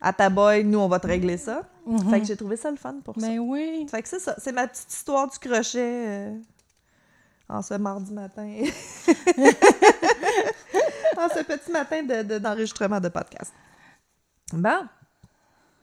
[0.00, 1.62] à ta boy, nous, on va te régler ça.
[2.10, 3.26] Fait que j'ai trouvé ça le fun pour ça.
[3.26, 3.86] Ben oui.
[3.90, 6.36] Fait que c'est ça, c'est ma petite histoire du crochet euh,
[7.48, 8.48] en ce mardi matin.
[11.16, 13.52] en ce petit matin de- de- d'enregistrement de, podcast.
[14.52, 14.86] Bon.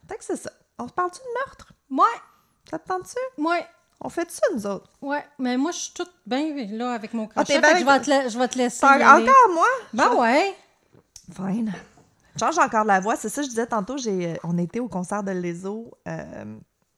[0.08, 0.50] Fait que c'est ça.
[0.78, 1.72] On se parle-tu de meurtre?
[1.90, 2.20] Ouais,
[2.70, 3.42] Ça te tente-tu?
[3.42, 3.66] ouais,
[4.02, 4.90] On fait ça, nous autres?
[5.02, 5.24] ouais.
[5.38, 7.60] Mais moi, je suis toute bien là avec mon Ah, crochet.
[7.60, 8.84] bien que je, vais te la- je vais te laisser.
[8.86, 9.66] Encore moi?
[9.92, 10.54] Ben ouais.
[11.34, 11.72] Fine.
[12.38, 13.16] Change encore la voix.
[13.16, 16.44] C'est ça, je disais tantôt, j'ai, euh, on était au concert de l'ESO euh,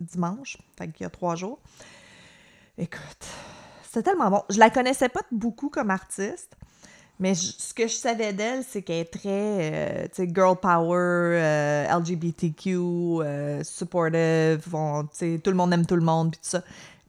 [0.00, 1.58] dimanche, fait qu'il y a trois jours.
[2.78, 3.26] Écoute,
[3.82, 4.42] c'était tellement bon.
[4.48, 6.52] Je la connaissais pas beaucoup comme artiste,
[7.18, 10.56] mais je- ce que je savais d'elle, c'est qu'elle est très, euh, tu sais, girl
[10.56, 16.30] power, euh, LGBTQ, euh, supportive, on- tu sais, tout le monde aime tout le monde,
[16.32, 16.62] puis tout ça.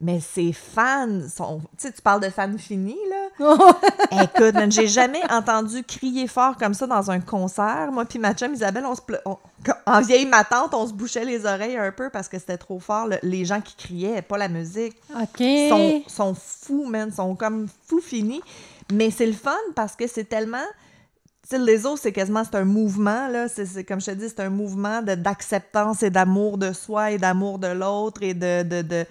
[0.05, 1.61] Mais ses fans sont...
[1.77, 3.45] Tu sais, tu parles de fans finis, là?
[4.23, 7.89] Écoute, man, j'ai jamais entendu crier fort comme ça dans un concert.
[7.91, 9.37] Moi puis ma chum Isabelle, on se on-
[9.85, 12.79] en vieille ma tante, on se bouchait les oreilles un peu parce que c'était trop
[12.81, 13.07] fort.
[13.07, 14.97] le- les gens qui criaient, pas la musique.
[15.15, 15.41] OK.
[15.69, 17.09] sont, sont fous, man.
[17.09, 18.41] sont comme fous finis.
[18.91, 20.57] Mais c'est le fun parce que c'est tellement...
[21.49, 23.47] Tu sais, les autres, c'est quasiment c'est un mouvement, là.
[23.47, 27.17] C'est, comme je te dis, c'est un mouvement de, d'acceptance et d'amour de soi et
[27.17, 29.05] d'amour de l'autre et de, de, de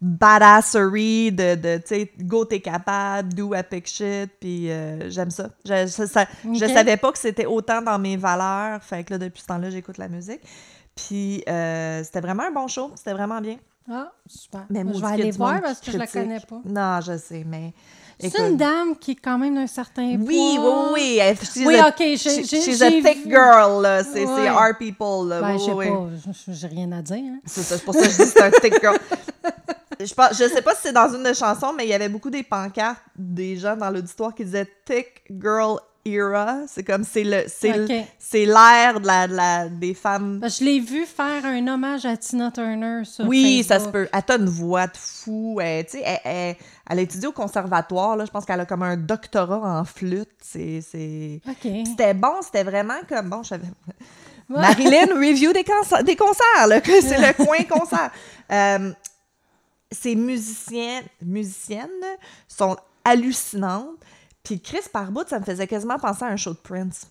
[0.00, 5.48] badassery, de, de tu sais, go, t'es capable, do epic shit, puis euh, j'aime ça.
[5.64, 9.18] Je, ça- ça- je savais pas que c'était autant dans mes valeurs, fait que là,
[9.18, 10.40] depuis ce temps-là, j'écoute la musique.
[10.94, 13.56] Puis euh, c'était vraiment un bon show, c'était vraiment bien.
[13.90, 14.64] Ah, super.
[14.70, 16.60] Mais je vais aller voir parce que je la connais pas.
[16.64, 17.72] Non, je sais, mais...
[18.18, 20.26] C'est une dame qui est quand même d'un certain poids.
[20.26, 21.20] oui, oui, oui.
[21.42, 23.30] she's Oui, a- OK, j'ai- she- j'ai- She's a thick vu.
[23.30, 24.02] girl, là.
[24.02, 24.48] C'est Ouais.
[24.50, 25.40] our people, là.
[25.42, 26.32] Ben, Oui, je sais oui, oui.
[26.32, 27.18] pas, j'ai rien à dire.
[27.18, 27.38] hein.
[27.44, 28.96] C'est ça, c'est pour ça que je dis que c'est un thick girl.
[30.00, 32.08] Je, pense, je sais pas si c'est dans une des chansons, mais il y avait
[32.08, 36.58] beaucoup des pancartes des gens dans l'auditoire qui disaient Thick Girl Era.
[36.68, 38.06] C'est comme, c'est le, c'est le- Ok.
[38.18, 40.40] c'est l'ère de la, de la- des femmes.
[40.44, 44.08] Je l'ai vu faire un hommage à Tina Turner sur Oui, ça se peut.
[44.12, 45.58] Elle a une voix de fou.
[45.60, 46.56] Elle, tu sais, elle, elle-
[46.88, 48.16] elle a étudié au conservatoire.
[48.16, 48.24] Là.
[48.24, 50.28] Je pense qu'elle a comme un doctorat en flûte.
[50.40, 51.40] C'est, c'est...
[51.48, 51.72] OK.
[51.86, 53.42] C'était bon, c'était vraiment comme bon.
[53.42, 53.66] Je savais...
[54.48, 54.60] Ouais.
[54.60, 58.12] Marilyn review des, concerts, des concerts, là, que c'est le coin concert.
[58.52, 58.92] Euh,
[59.90, 61.88] ces musiciens, musiciennes
[62.48, 63.96] sont hallucinantes.
[64.42, 67.10] Puis Chris Parbout, ça me faisait quasiment penser à un show de Prince.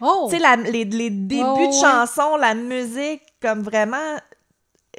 [0.00, 0.28] Oh!
[0.30, 1.80] Tu sais, les, les débuts Oh, de ouais.
[1.80, 4.16] chansons, la musique, comme vraiment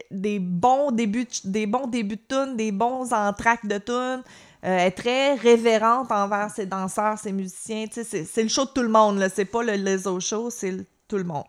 [0.09, 4.23] des bons débuts, de- des bons débuts de tunes, des bons entractes de tunes.
[4.65, 7.85] Euh, est très révérente envers ses danseurs, ses musiciens.
[7.87, 9.27] Tu sais, c'est, le show de tout le monde, là.
[9.27, 11.43] C'est pas le les autres show, c'est tout le monde.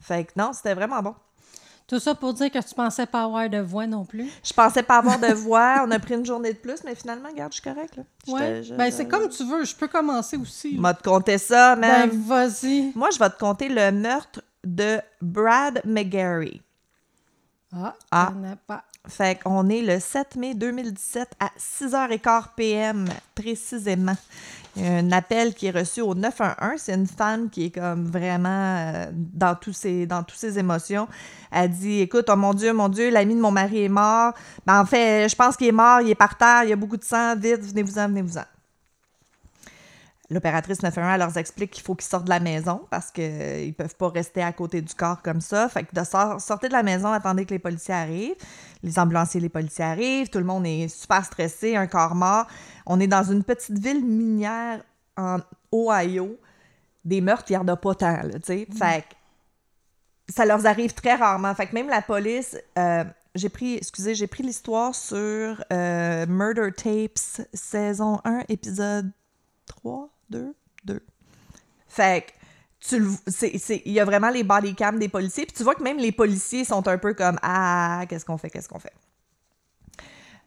[0.00, 1.14] Fait que non, c'était vraiment bon.
[1.88, 4.28] Tout ça pour dire que tu pensais pas avoir de voix non plus.
[4.42, 5.84] Je pensais pas avoir de voix.
[5.86, 8.62] On a pris une journée de plus, mais finalement, regarde, je suis correcte, Ouais.
[8.76, 9.64] Ben, c'est comme tu veux.
[9.64, 10.76] Je peux commencer aussi.
[10.78, 12.10] M'a te compter ça, Ben, man.
[12.26, 12.90] vas-y.
[12.96, 16.60] Moi, je vais te compter le meurtre de Brad McGarry.
[17.72, 18.30] Ah, Ah.
[18.32, 18.82] connais pas.
[19.08, 23.06] Fait qu'on est le 7 mai 2017 à 6h15 p.m.
[23.36, 24.16] précisément.
[24.78, 26.72] Un appel qui est reçu au 911.
[26.76, 31.08] C'est une femme qui est comme vraiment euh, dans, tous ses, dans toutes ses émotions.
[31.50, 34.34] Elle dit Écoute, oh mon Dieu, mon Dieu, l'ami de mon mari est mort.
[34.66, 36.76] Ben, en fait, je pense qu'il est mort, il est par terre, il y a
[36.76, 38.44] beaucoup de sang, vite, venez-vous-en, venez-vous-en.
[40.28, 43.24] L'opératrice 911 elle leur explique qu'il faut qu'ils sortent de la maison parce qu'ils
[43.68, 45.68] ne peuvent pas rester à côté du corps comme ça.
[45.68, 48.34] Fait que de sor- sortez de la maison, attendez que les policiers arrivent.
[48.82, 50.28] Les ambulanciers, les policiers arrivent.
[50.28, 52.46] Tout le monde est super stressé, un corps mort.
[52.86, 54.82] On est dans une petite ville minière
[55.16, 55.38] en
[55.72, 56.36] Ohio.
[57.04, 58.66] Des meurtres, il n'y en a pas tant, tu sais.
[58.76, 59.14] Fait que
[60.34, 61.54] ça leur arrive très rarement.
[61.54, 62.56] Fait que même la police...
[62.78, 63.04] euh,
[63.36, 69.12] j'ai pris, excusez, j'ai pris l'histoire sur euh, Murder Tapes, saison 1, épisode
[69.66, 71.00] 3, 2, 2.
[71.88, 72.32] Fait que
[73.84, 75.46] il y a vraiment les body cams des policiers.
[75.46, 78.50] Puis tu vois que même les policiers sont un peu comme Ah, qu'est-ce qu'on fait,
[78.50, 78.92] qu'est-ce qu'on fait?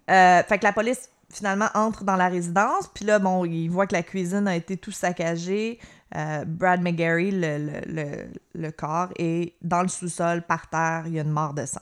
[0.09, 2.87] Euh, fait que la police finalement entre dans la résidence.
[2.93, 5.79] Puis là, bon, ils voient que la cuisine a été tout saccagée.
[6.15, 11.03] Euh, Brad McGarry, le, le, le- le corps, est dans le sous-sol, par terre.
[11.05, 11.81] Il y a une mort de sang.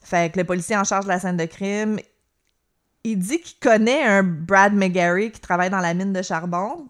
[0.00, 1.98] Fait que le policier en charge de la scène de crime,
[3.04, 6.86] il dit qu'il connaît un Brad McGarry qui travaille dans la mine de charbon.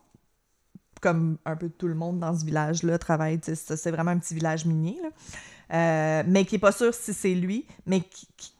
[1.02, 3.40] Comme un peu tout le monde dans ce village-là travaille.
[3.42, 4.98] C'est vraiment un petit village minier.
[5.72, 8.02] Euh, mais qui n'est pas sûr si c'est lui, mais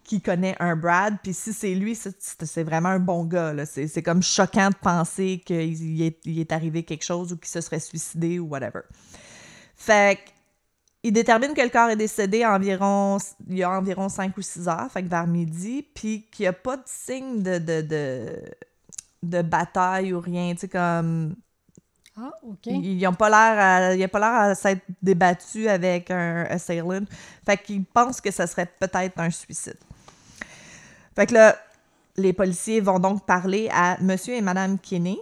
[0.05, 1.17] qui, connaît un Brad.
[1.23, 3.55] Puis si c'est lui, c'est- vraiment un bon gars.
[3.65, 7.63] C'est comme choquant de penser qu'il est, il est arrivé quelque chose ou qu'il se
[7.63, 8.81] serait suicidé ou whatever.
[9.75, 10.19] Fait
[11.03, 14.69] il détermine que le corps est décédé environ, il y a environ 5 ou 6
[14.69, 18.27] heures, fait vers midi, puis qu'il n'y a pas de signe de, de, de,
[19.25, 21.35] de bataille ou rien, tu sais, comme...
[22.17, 22.67] Ah, OK.
[22.67, 27.05] Ils n'ont pas l'air à, pas s'être débattu avec un assailant.
[27.47, 29.79] Fait qu'ils pensent que ça serait peut-être un suicide.
[31.15, 31.57] Fait que là,
[32.17, 35.19] les policiers vont donc parler à monsieur et madame Kinney.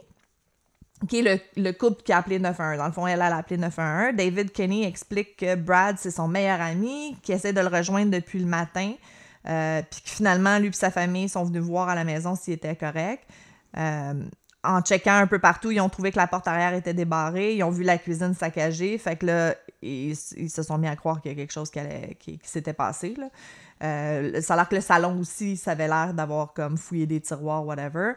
[1.08, 2.78] qui est le, le couple qui a appelé 911.
[2.78, 4.16] Dans le fond, elle, a appelé 911.
[4.16, 8.40] David Kenny explique que Brad, c'est son meilleur ami, qui essaie de le rejoindre depuis
[8.40, 8.92] le matin,
[9.48, 12.54] euh, puis que finalement, lui et sa famille sont venus voir à la maison s'il
[12.54, 13.24] était correct.
[13.76, 14.24] Euh,
[14.62, 17.62] en checkant un peu partout, ils ont trouvé que la porte arrière était débarrée, ils
[17.62, 21.30] ont vu la cuisine saccagée, fait que là, ils, se sont mis à croire qu'il
[21.30, 21.80] y a quelque chose qui,
[22.18, 23.14] qui- qui s'était passé.
[23.82, 27.20] Euh, ça a l'air que le salon aussi, ça avait l'air d'avoir comme fouillé des
[27.20, 28.12] tiroirs, whatever.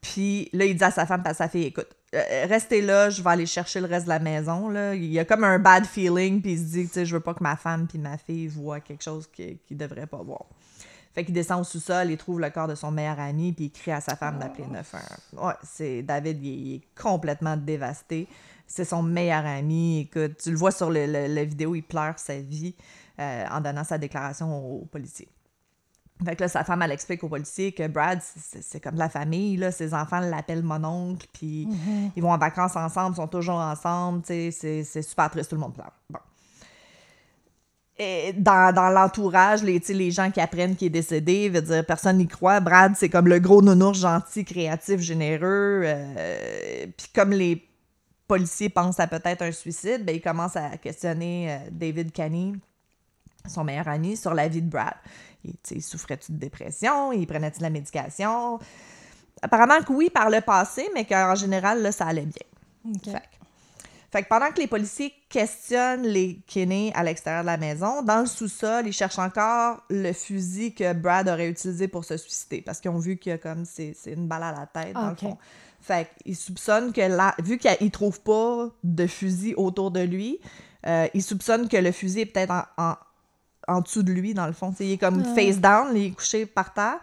[0.00, 3.20] Puis là, il dit à sa femme, à sa fille, écoute, euh, restez là, je
[3.22, 4.72] vais aller chercher le reste de la maison.
[4.94, 7.34] Il y a comme un bad feeling, puis il se dit, tu je veux pas
[7.34, 10.44] que ma femme puis ma fille voient quelque chose qu'ils ne devraient pas voir.
[11.12, 13.70] Fait qu'il descend au sous-sol, il trouve le corps de son meilleur ami, puis il
[13.72, 15.44] crie à sa femme d'appeler 911.
[15.44, 18.28] Ouais, c'est David, il, est complètement dévasté.
[18.66, 20.00] C'est son meilleur ami.
[20.02, 22.76] Écoute, tu le vois sur le, le- la vidéo, il pleure sa vie
[23.18, 25.28] euh, en donnant sa déclaration aux, aux policiers.
[26.24, 29.56] Fait que là, sa femme, elle explique aux policiers que Brad, c'est- comme la famille,
[29.56, 29.72] là.
[29.72, 31.66] Ses enfants l'appellent mon oncle, puis
[32.14, 35.56] ils vont en vacances ensemble, sont toujours ensemble, tu sais, c'est- c'est super triste, tout
[35.56, 35.92] le monde pleure.
[36.08, 36.20] Bon.
[38.02, 42.16] Et dans, dans l'entourage, les, les gens qui apprennent qu'il est décédé, veut dire, personne
[42.16, 42.58] n'y croit.
[42.58, 45.82] Brad, c'est comme le gros nounours gentil, créatif, généreux.
[45.84, 47.62] euh, puis comme les
[48.26, 52.54] policiers pensent à peut-être un suicide, ben, ils commencent à questionner euh, David Canny,
[53.46, 54.94] son meilleur ami, sur la vie de Brad.
[55.44, 57.12] Il, souffrait-tu de dépression?
[57.12, 58.58] Il prenait-tu de la médication?
[59.42, 63.12] Apparemment que oui, par le passé, mais qu'en général, là, ça allait bien.
[63.12, 63.39] Fait
[64.10, 68.20] Fait que pendant que les policiers questionnent les Kinney à l'extérieur de la maison, dans
[68.20, 72.60] le sous-sol, ils cherchent encore le fusil que Brad aurait utilisé pour se suicider.
[72.60, 75.16] Parce qu'ils ont vu a comme c'est c'est une balle à la tête, dans le
[75.16, 75.38] fond.
[75.80, 80.40] Fait qu'ils soupçonnent que là, vu qu'ils trouvent pas de fusil autour de lui,
[80.86, 82.94] euh, ils soupçonnent que le fusil est peut-être en, en,
[83.68, 84.72] en dessous de lui, dans le fond.
[84.72, 85.34] T'sais, il est comme Ah.
[85.34, 86.98] face down, il est couché par terre.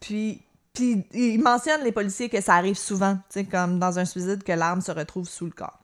[0.00, 0.42] Puis,
[0.74, 3.18] puis ils mentionnent, les policiers, que ça arrive souvent,
[3.50, 5.79] comme dans un suicide, que l'arme se retrouve sous le corps.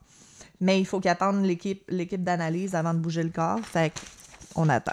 [0.60, 3.60] Mais il faut qu'ils attendent l'équipe l'équipe d'analyse avant de bouger le corps.
[3.60, 3.92] Fait
[4.54, 4.92] qu'on attend.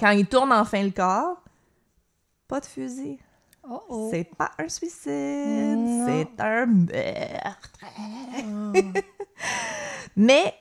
[0.00, 1.42] Quand ils tournent enfin le corps,
[2.48, 3.18] pas de fusil.
[3.68, 4.08] Oh, oh.
[4.12, 6.06] C'est pas un suicide, Non.
[6.06, 7.70] c'est un meurtre.
[10.16, 10.54] Mais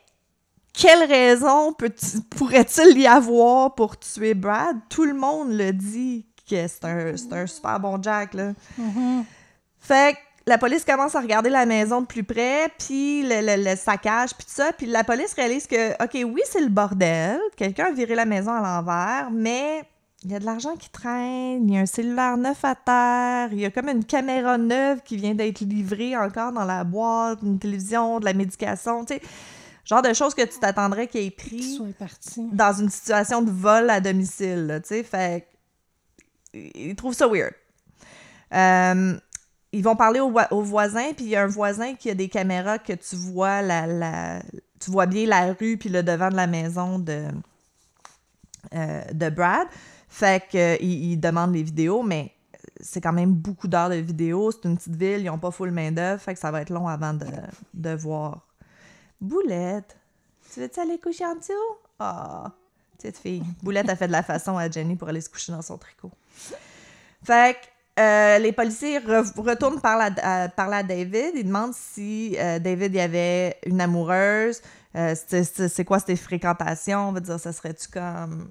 [0.73, 1.93] quelle raison peut
[2.31, 4.77] pourrait-il y avoir pour tuer Brad?
[4.89, 8.53] Tout le monde le dit que c'est un, c'est un super bon Jack, là.
[8.77, 9.23] Mhm.
[9.79, 13.63] Fait que la police commence à regarder la maison de plus près, puis le, le-
[13.71, 14.71] le saccage, puis tout ça.
[14.73, 17.39] Puis la police réalise que, OK, oui, c'est le bordel.
[17.58, 19.84] Quelqu'un a viré la maison à l'envers, mais
[20.23, 23.49] il y a de l'argent qui traîne, il y a un cellulaire neuf à terre,
[23.53, 27.39] il y a comme une caméra neuve qui vient d'être livrée encore dans la boîte,
[27.43, 29.21] une télévision, de la médication, tu sais.
[29.84, 31.77] Genre de choses que tu t'attendrais qu'il ait pris
[32.51, 35.47] dans une situation de vol à domicile, tu sais, fait
[36.53, 37.53] ils trouvent ça weird.
[38.53, 39.15] Euh,
[39.76, 42.30] ils vont parler aux, aux voisins, puis il y a un voisin qui a des
[42.30, 44.42] caméras que tu vois la,
[44.80, 47.26] tu vois bien la rue puis le devant de la maison de,
[48.74, 49.68] euh, de Brad.
[50.08, 52.34] Fait que euh, il, demande les vidéos, mais
[52.80, 54.52] c'est quand même beaucoup d'heures de vidéos.
[54.52, 56.70] C'est une petite ville, ils n'ont pas full main d'œuvre, fait que ça va être
[56.70, 57.14] long avant
[57.74, 58.48] de, voir.
[59.20, 59.98] Boulette,
[60.54, 61.52] tu veux-tu aller coucher en dessous?
[62.00, 62.54] Ah,
[62.98, 63.44] petite fille.
[63.62, 66.12] Boulette a fait de la façon à Jenny pour aller se coucher dans son tricot.
[67.24, 71.31] Fait que euh, les policiers re- retournent parler à, à- parler à David.
[71.36, 74.62] Ils demandent si euh, David y avait une amoureuse.
[74.95, 77.10] Euh, c'est- quoi ses fréquentations?
[77.10, 78.49] On va dire, ça serait-tu comme.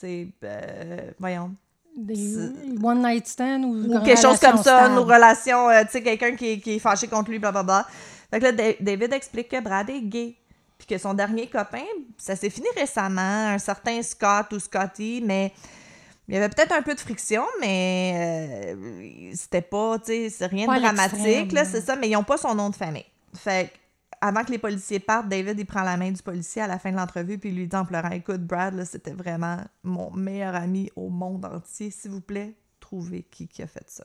[0.00, 1.54] Tu sais, voyons.
[1.96, 2.36] Des
[2.82, 6.02] one night stand ou, Ou quelque chose comme ça, une une relation, euh, tu sais,
[6.02, 7.86] quelqu'un qui, est- qui est fâché contre lui, blablabla.
[8.30, 10.34] Fait que là, Da- David explique que Brad est gay.
[10.76, 11.84] Puis que son dernier copain,
[12.18, 13.20] ça s'est fini récemment,
[13.54, 15.52] un certain Scott ou Scotty, mais
[16.28, 20.46] il y avait peut-être un peu de friction, mais euh, c'était pas, tu sais, c'est
[20.46, 23.04] rien Pas de dramatique, là, c'est ça, mais ils n'ont pas son nom de famille.
[23.34, 23.78] Fait que,
[24.20, 26.90] avant que les policiers partent, David, il prend la main du policier à la fin
[26.90, 30.54] de l'entrevue, puis il lui dit en pleurant Écoute, Brad, là, c'était vraiment mon meilleur
[30.54, 31.90] ami au monde entier.
[31.90, 34.04] S'il vous plaît, trouvez qui, qui a fait ça.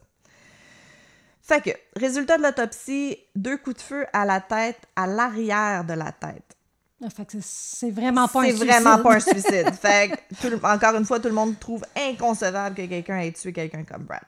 [1.41, 5.93] Fait que, résultat de l'autopsie, deux coups de feu à la tête, à l'arrière de
[5.93, 6.57] la tête.
[7.03, 8.67] Ah, Fait que c'est- vraiment pas un C'est suicide.
[8.67, 9.73] vraiment pas un suicide.
[9.73, 13.53] fait que, tout encore une fois, tout le monde trouve inconcevable que quelqu'un ait tué
[13.53, 14.21] quelqu'un comme Brad.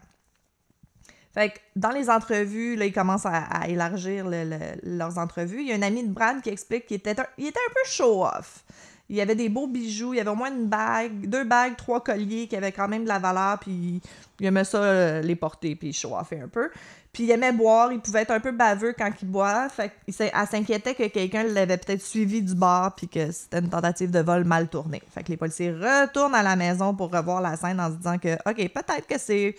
[1.33, 5.61] Fait que dans les entrevues, là, ils commencent à, à élargir le- le- leurs entrevues.
[5.61, 7.73] Il y a un ami de Brad qui explique qu'il était un, il était un
[7.73, 8.63] peu show-off.
[9.09, 12.01] Il avait des beaux bijoux, il y avait au moins une bague, deux bagues, trois
[12.01, 14.01] colliers qui avaient quand même de la valeur, puis
[14.39, 16.69] il aimait ça euh, les porter, puis show-offer un peu.
[17.13, 20.47] Puis il aimait boire, il pouvait être un peu baveux quand il boit, fait elle
[20.47, 24.45] s'inquiétait que quelqu'un l'avait peut-être suivi du bar, puis que c'était une tentative de vol
[24.45, 25.01] mal tournée.
[25.13, 28.17] Fait que les policiers retournent à la maison pour revoir la scène en se disant
[28.17, 29.55] que, OK, peut-être que c'est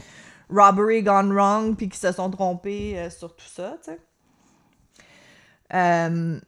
[0.49, 4.01] robbery gone wrong, puis qu'ils se sont trompés euh, sur tout ça, tu sais.
[5.75, 6.39] Euh,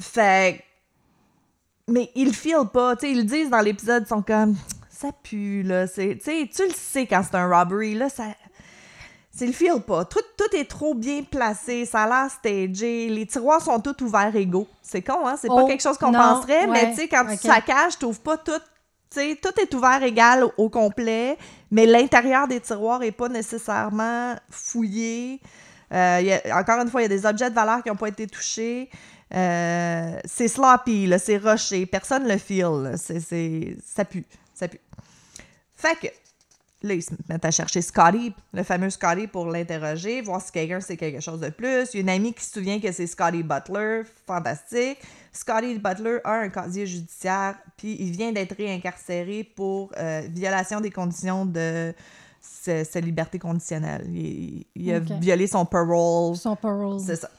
[0.00, 0.64] fait
[1.86, 4.56] mais ils le filent pas, tu sais, ils disent dans l'épisode, ils sont comme
[4.88, 8.24] ça pue là, tu tu le sais quand c'est un robbery là, ça
[9.36, 10.04] c'est le feel pas.
[10.04, 14.34] Tout, tout est trop bien placé, ça a l'air stagé, les tiroirs sont tous ouverts
[14.36, 14.68] égaux.
[14.82, 15.36] C'est con, hein?
[15.40, 17.40] C'est pas Oh, quelque chose qu'on penserait, mais tu sais, quand ok.
[17.40, 18.52] tu saccages, t'ouvres pas tout.
[19.10, 21.36] Tu sais, tout est ouvert égal au, au complet,
[21.70, 25.40] mais l'intérieur des tiroirs est pas nécessairement fouillé.
[25.92, 27.88] Euh, il y a- encore une fois, il y a des objets de valeur qui
[27.88, 28.90] n'ont pas été touchés.
[29.34, 31.86] Euh, c'est sloppy, là, c'est rushé.
[31.86, 32.66] Personne le feel.
[32.82, 32.96] là.
[32.96, 34.24] Ça pue.
[34.54, 34.80] Ça pue.
[35.76, 36.06] Fait que
[36.84, 40.80] là, ils se mettent à chercher Scotty, le fameux Scotty, pour l'interroger, voir si quelqu'un
[40.80, 41.88] sait quelque chose de plus.
[41.92, 44.02] Il y a une amie qui se souvient que c'est Scotty Butler.
[44.26, 44.98] Fantastique.
[45.32, 50.90] Scotty Butler a un casier judiciaire, puis il vient d'être réincarcéré pour euh, violation des
[50.90, 51.92] conditions de
[52.40, 54.06] sa, sa liberté conditionnelle.
[54.14, 56.36] Il, il a violé son parole.
[56.36, 57.00] Son parole.
[57.00, 57.30] C'est ça.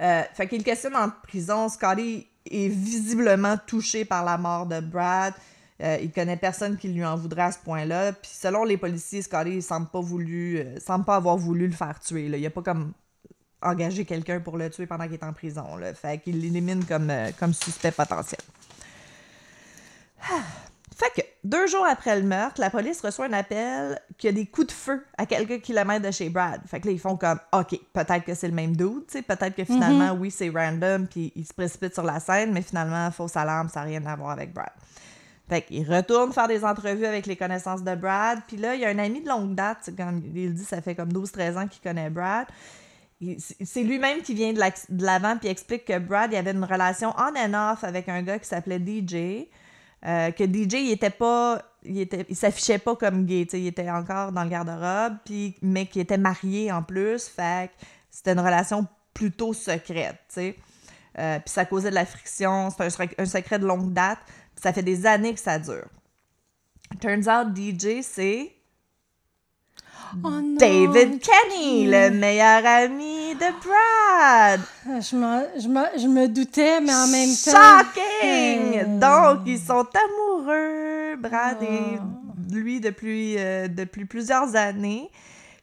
[0.00, 1.68] Euh, fait qu'il questionne en prison.
[1.68, 5.34] Scotty est visiblement touché par la mort de Brad.
[5.82, 8.12] Euh, il connaît personne qui lui en voudrait à ce point-là.
[8.12, 11.72] Puis selon les policiers, Scotty il semble pas voulu, euh, semble pas avoir voulu le
[11.72, 12.28] faire tuer.
[12.28, 12.36] Là.
[12.36, 12.92] Il a pas comme
[13.60, 15.76] engagé quelqu'un pour le tuer pendant qu'il est en prison.
[15.76, 15.92] Là.
[15.94, 18.40] Fait qu'il l'élimine comme, euh, comme suspect potentiel.
[20.30, 20.40] Ah.
[20.94, 24.36] Fait que deux jours après le meurtre, la police reçoit un appel qu'il y a
[24.36, 26.60] des coups de feu à quelques kilomètres de chez Brad.
[26.66, 29.22] Fait que là, ils font comme OK, peut-être que c'est le même dude, tu sais,
[29.22, 33.10] peut-être que finalement, oui, c'est random, puis ils se précipitent sur la scène, mais finalement,
[33.10, 34.70] fausse alarme, ça n'a rien à voir avec Brad.
[35.52, 38.86] Fait qu'il retourne faire des entrevues avec les connaissances de Brad, puis là, il y
[38.86, 41.82] a un ami de longue date, comme il dit, ça fait comme 12-13 ans qu'il
[41.82, 42.46] connaît Brad.
[43.60, 46.64] C'est lui-même qui vient de la- de l'avant puis explique que Brad il avait une
[46.64, 49.46] relation on and off avec un gars qui s'appelait DJ.
[50.06, 51.60] Euh, que DJ, il était pas.
[51.84, 55.18] Il, s'affichait pas comme gay, il était encore dans le garde-robe,
[55.60, 60.56] mais qui était marié en plus, fait que c'était une relation plutôt secrète, tu sais.
[61.18, 64.18] Euh, puis ça causait de la friction, c'est un, sec- un secret de longue date,
[64.62, 65.86] ça fait des années que ça dure.
[67.00, 68.52] Turns out, DJ, c'est
[70.22, 70.56] Oh non.
[70.58, 74.60] David Kenny, le meilleur ami de Brad.
[74.86, 77.50] Ah, Je, m'en- je, me- je me doutais, mais en même temps.
[77.50, 78.78] Shocking!
[78.78, 78.98] Euh.
[78.98, 81.64] Donc, ils sont amoureux, Brad Ah.
[81.64, 81.98] et
[82.54, 85.10] lui, depuis, euh, depuis plusieurs années.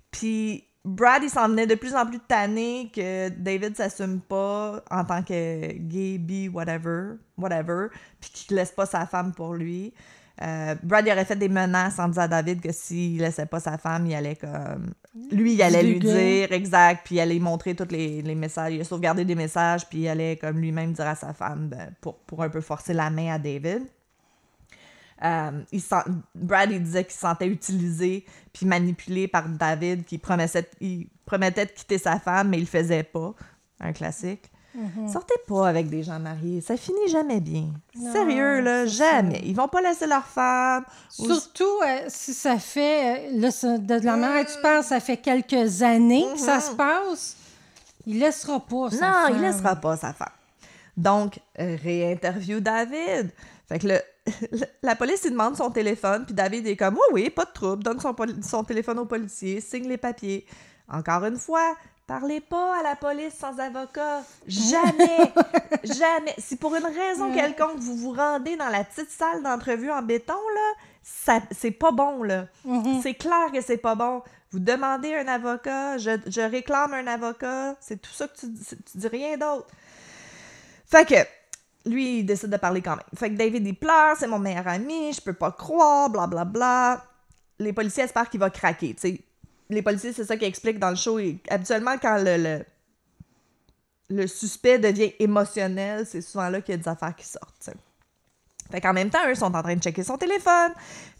[0.09, 5.03] Puis, Brad, il s'en venait de plus en plus tanné que David s'assume pas en
[5.03, 7.87] tant que gay, bi, whatever, whatever,
[8.21, 9.93] puis qu'il laisse pas sa femme pour lui.
[10.41, 13.59] Euh, Brad, il aurait fait des menaces en disant à David que s'il laissait pas
[13.59, 14.93] sa femme, il allait comme...
[15.31, 18.73] Lui, il allait lui dire, exact, puis il allait montrer tous les, les messages.
[18.73, 21.93] Il a sauvegardé des messages, puis il allait comme lui-même dire à sa femme ben,
[21.99, 23.85] pour, pour un peu forcer la main à David.
[25.23, 25.95] Euh, il sent-
[26.33, 31.65] Brad, il disait qu'il se sentait utilisé puis manipulé par David, qui promettait, il promettait
[31.65, 33.33] de quitter sa femme, mais il le faisait pas.
[33.81, 34.49] Un classique.
[35.11, 37.73] Sortez pas avec des gens mariés, ça finit jamais bien.
[37.97, 39.41] Non, Sérieux, là, jamais.
[39.43, 40.85] Ils vont pas laisser leur femme.
[41.17, 45.17] ou- Surtout euh, si ça fait, euh, là, de la que tu parles, ça fait
[45.17, 47.35] quelques années que ça se passe.
[48.05, 49.41] Il laissera pas sa Non, il femme.
[49.41, 50.27] laissera pas sa femme.
[50.95, 53.31] Donc, euh, réinterview David.
[53.67, 54.01] Fait que le-
[54.81, 57.83] la police, il demande son téléphone, puis David est comme, oui, oui, pas de trouble,
[57.83, 57.99] donne
[58.41, 60.45] son, téléphone au policier, signe les papiers.
[60.91, 61.75] Encore une fois,
[62.07, 64.23] parlez pas à la police sans avocat.
[64.47, 65.33] Jamais,
[65.83, 66.33] jamais.
[66.37, 70.33] Si pour une raison quelconque, vous vous rendez dans la petite salle d'entrevue en béton,
[70.33, 72.47] là, c'est pas bon, là.
[72.65, 73.01] Mhm.
[73.03, 74.21] C'est clair que c'est pas bon.
[74.51, 78.65] Vous demandez un avocat, je, je réclame un avocat, c'est tout ça que tu dis,
[78.65, 79.67] tu dis rien d'autre.
[80.87, 81.15] Fait que,
[81.85, 83.05] lui, il décide de parler quand même.
[83.15, 86.45] Fait que David, il pleure, c'est mon meilleur ami, je peux pas croire, blablabla.
[86.45, 87.05] Bla, bla.
[87.59, 89.21] Les policiers espèrent qu'il va craquer, tu sais.
[89.69, 91.19] Les policiers, c'est ça qu'ils expliquent dans le show.
[91.49, 92.63] Habituellement, quand le,
[94.09, 97.69] le, suspect devient émotionnel, c'est souvent là qu'il y a des affaires qui sortent.
[98.71, 100.71] Fait qu'en même temps, eux sont en train de checker son téléphone.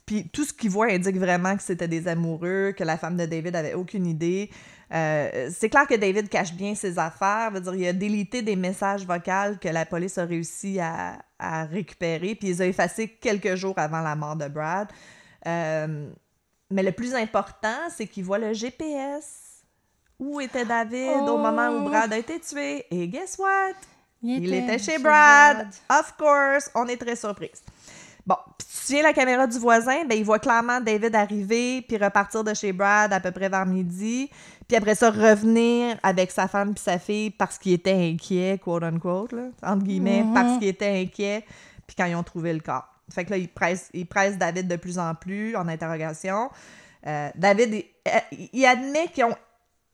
[0.06, 3.26] Puis tout ce qu'ils voient indique vraiment que c'était des amoureux, que la femme de
[3.26, 4.50] David avait aucune idée.
[4.92, 7.52] Euh, c'est clair que David cache bien ses affaires.
[7.52, 11.66] Veut dire, il a délité des messages vocaux que la police a réussi à, à
[11.66, 14.88] récupérer, puis il les a effacés quelques jours avant la mort de Brad.
[15.46, 16.10] Euh,
[16.72, 19.64] mais le plus important, c'est qu'il voit le GPS.
[20.20, 21.38] Où était David au Oh.
[21.38, 22.86] moment où Brad a été tué?
[22.92, 23.74] Et guess what?
[24.22, 25.68] Il était chez chez Brad.
[25.90, 27.64] Of course, on est très surprise.
[28.26, 28.36] Bon,
[29.02, 33.12] la caméra du voisin, ben il voit clairement David arriver puis repartir de chez Brad
[33.14, 34.30] à peu près vers midi,
[34.68, 38.84] puis après ça revenir avec sa femme puis sa fille parce qu'il était inquiet, quote
[38.84, 40.34] unquote là, entre guillemets, Mhm.
[40.34, 41.46] parce qu'il était inquiet,
[41.88, 42.88] puis quand ils ont trouvé le corps.
[43.12, 46.50] Fait que là il presse, il presse David de plus en plus en interrogation.
[47.08, 49.36] Euh, David, il, il admet qu'ils ont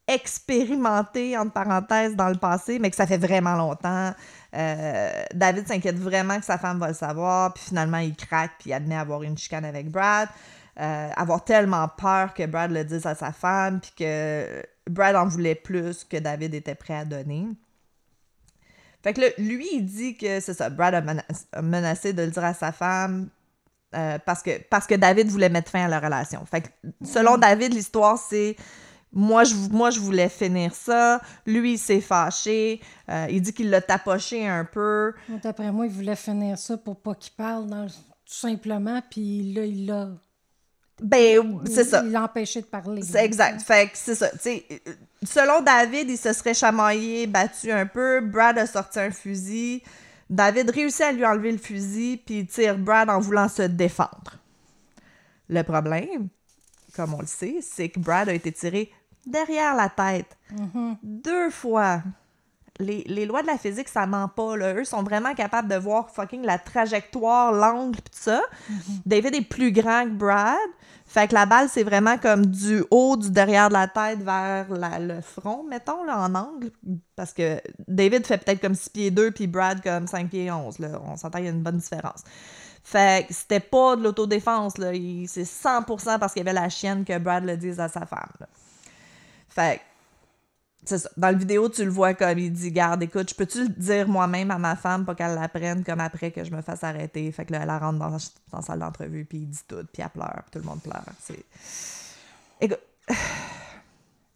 [0.08, 4.14] expérimenté, entre parenthèses, dans le passé, mais que ça fait vraiment longtemps.
[4.56, 8.70] Euh, David s'inquiète vraiment que sa femme va le savoir, puis finalement, il craque, puis
[8.70, 10.30] il admet avoir une chicane avec Brad.
[10.80, 15.26] Euh, avoir tellement peur que Brad le dise à sa femme, puis que Brad en
[15.26, 17.48] voulait plus que David était prêt à donner.
[19.02, 22.24] Fait que là, lui, il dit que c'est ça, Brad a, mena- a menacé de
[22.24, 23.30] le dire à sa femme
[23.96, 26.46] euh, parce, que, parce que David voulait mettre fin à leur relation.
[26.46, 26.68] Fait que
[27.06, 28.56] selon David, l'histoire, c'est
[29.16, 31.22] moi je, moi, je voulais finir ça.
[31.48, 32.82] Lui, il s'est fâché.
[33.10, 35.14] Euh, il dit qu'il l'a tapoché un peu.
[35.42, 39.54] D'après moi, il voulait finir ça pour pas qu'il parle, dans le- tout simplement, puis
[39.54, 40.10] là, il l'a.
[41.02, 42.02] Ben, c'est ça.
[42.06, 43.02] Il l'a empêché de parler.
[43.04, 43.62] C'est exact.
[43.62, 44.30] Fait que c'est ça.
[45.24, 48.22] Selon David, il se serait chamaillé, battu un peu.
[48.22, 49.82] Brad a sorti un fusil.
[50.30, 54.40] David réussit à lui enlever le fusil, puis il tire Brad en voulant se défendre.
[55.50, 56.30] Le problème,
[56.96, 58.92] comme on le sait, c'est que Brad a été tiré
[59.26, 60.38] derrière la tête.
[61.04, 62.02] Deux fois.
[62.78, 64.58] Les, les lois de la physique, ça ment pas.
[64.58, 64.74] Là.
[64.74, 68.42] Eux sont vraiment capables de voir fucking la trajectoire, l'angle, tout ça.
[69.06, 70.58] David est plus grand que Brad.
[71.08, 74.70] Fait que la balle, c'est vraiment comme du haut, du derrière de la tête vers
[74.74, 76.72] la- le front, mettons, là, en angle.
[77.16, 80.80] Parce que David fait peut-être comme 6 pieds 2, puis Brad comme 5 pieds 11.
[80.80, 81.00] Là.
[81.06, 82.24] On s'entend, il y a une bonne différence.
[82.84, 87.18] Fait que c'était pas de l'autodéfense, C'est 100% parce qu'il y avait la chienne que
[87.20, 88.48] Brad le dise à sa femme, là.
[89.56, 89.82] Fait que,
[90.88, 91.10] c'est ça.
[91.18, 94.08] Dans la vidéo, tu le vois comme il dit Garde, écoute, je peux-tu le dire
[94.08, 97.32] moi-même à ma femme, pas qu'elle l'apprenne comme après que je me fasse arrêter?
[97.32, 98.18] Fait que là, elle rentre dans, dans
[98.58, 101.04] la salle d'entrevue, puis il dit tout, puis elle pleure, puis tout le monde pleure.
[101.22, 101.44] C'est.
[102.62, 102.80] Écoute.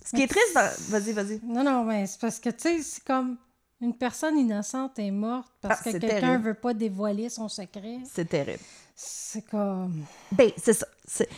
[0.06, 0.70] Ce qui est triste dans.
[0.98, 1.40] Vas-y, vas-y.
[1.44, 3.38] Non, non, mais c'est parce que, tu sais, c'est comme
[3.80, 6.44] une personne innocente est morte parce Ah, que quelqu'un terrible.
[6.46, 8.00] veut pas dévoiler son secret.
[8.12, 8.64] C'est terrible.
[8.96, 10.04] C'est comme.
[10.32, 10.88] Ben, c'est ça.
[11.06, 11.30] C'est-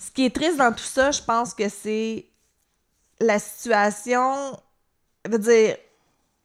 [0.00, 2.26] Ce qui est triste dans tout ça, je pense que c'est
[3.20, 4.58] la situation.
[5.24, 5.76] Je veux dire,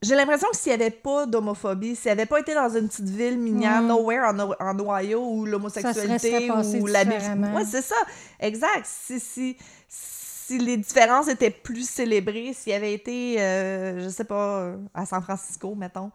[0.01, 3.09] j'ai l'impression que s'il n'y avait pas d'homophobie, s'il avait pas été dans une petite
[3.09, 3.87] ville minière, Mm.
[3.87, 4.23] nowhere
[4.59, 7.03] en, Ohio, où l'homosexualité ou la.
[7.03, 7.95] Ouais, c'est ça.
[8.39, 8.85] Exact.
[8.85, 9.57] Si, si,
[9.87, 15.21] si les différences étaient plus célébrées, s'il avait été, euh, je sais pas, à San
[15.21, 16.11] Francisco, mettons,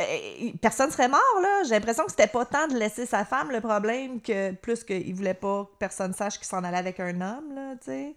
[0.00, 1.62] euh, personne serait mort, là.
[1.64, 5.14] J'ai l'impression que c'était pas tant de laisser sa femme le problème que plus qu'il
[5.14, 8.14] voulait pas que personne sache qu'il s'en allait avec un homme, là, tu sais.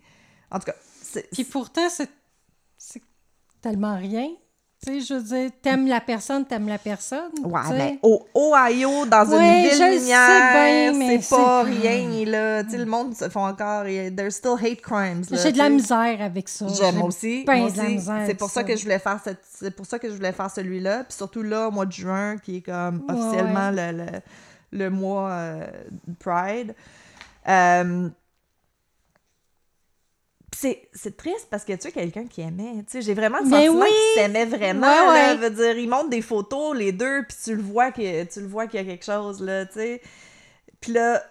[0.49, 0.75] En tout cas.
[1.31, 2.09] Puis pourtant, c'est
[3.61, 4.27] tellement rien.
[4.85, 7.31] Tu sais, je veux dire, t'aimes la personne, t'aimes la personne.
[7.43, 12.63] Ouais, ben, au Ohio, dans Ouais, une ville minière, c'est pas rien, là.
[12.63, 13.83] Tu sais, le monde se font encore...
[13.85, 16.67] There's still hate crimes, J'ai de la misère avec ça.
[16.67, 17.77] J'ai- J'ai moi aussi, aussi.
[18.27, 20.51] c'est pour ça que je voulais faire cette, c'est pour ça que je voulais faire
[20.51, 24.05] celui-là, puis surtout là au mois de juin qui est comme Ouais, officiellement le, le,
[24.71, 25.67] le mois euh,
[26.19, 26.75] Pride.
[27.47, 28.09] Euh,
[30.55, 33.45] c'est, c'est triste parce que tu es quelqu'un qui aimait, tu sais, j'ai vraiment le
[33.45, 33.89] Mais sentiment oui!
[33.89, 35.37] qu'ils s'aimaient vraiment, Ouais, là, ouais.
[35.37, 38.47] veut dire, ils montrent des photos les deux puis tu le vois que tu le
[38.47, 40.01] vois qu'il y a quelque chose là, tu sais.
[40.79, 41.21] Puis là